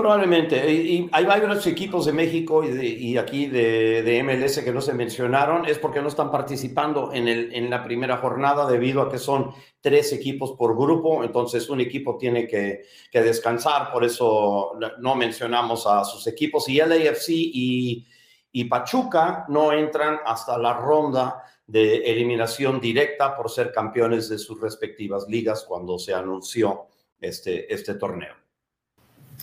[0.00, 0.72] Probablemente.
[0.72, 5.78] Y, hay varios equipos de México y, aquí de, MLS que no se mencionaron, es
[5.78, 10.52] porque no están participando en, el, la primera jornada debido a que son tres equipos
[10.52, 12.82] por grupo, entonces un equipo tiene que,
[13.12, 16.66] descansar, por eso no mencionamos a sus equipos.
[16.70, 18.06] Y LAFC y,
[18.52, 24.58] y Pachuca no entran hasta la ronda de eliminación directa por ser campeones de sus
[24.60, 26.86] respectivas ligas cuando se anunció
[27.20, 28.34] este, este torneo.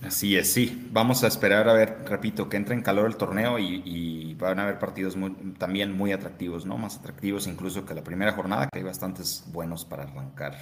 [0.06, 0.88] Así es, sí.
[0.92, 4.64] Vamos a esperar a ver, repito, que entre en calor el torneo y, van a
[4.64, 5.18] haber partidos
[5.58, 6.78] también muy atractivos, ¿no?
[6.78, 10.54] Más atractivos incluso que la primera jornada, que hay bastantes buenos para arrancar.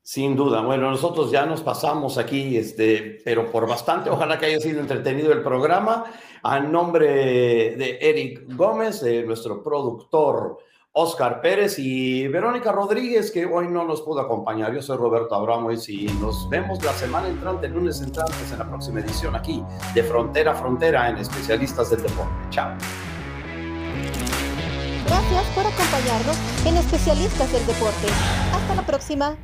[0.00, 0.60] Sin duda.
[0.60, 4.10] Bueno, nosotros ya nos pasamos aquí, este, pero por bastante.
[4.10, 6.04] Ojalá que haya sido entretenido el programa.
[6.44, 10.58] A nombre de Eric Gómez, de nuestro productor
[10.98, 14.72] Oscar Pérez y Verónica Rodríguez, que hoy no nos pudo acompañar.
[14.72, 18.66] Yo soy Roberto Abramovic y nos vemos la semana entrante, el lunes entrante, en la
[18.66, 19.62] próxima edición aquí
[19.94, 22.32] de Frontera a Frontera en Especialistas del Deporte.
[22.48, 22.70] Chao.
[25.06, 28.06] Gracias por acompañarnos en Especialistas del Deporte.
[28.54, 29.36] Hasta la próxima.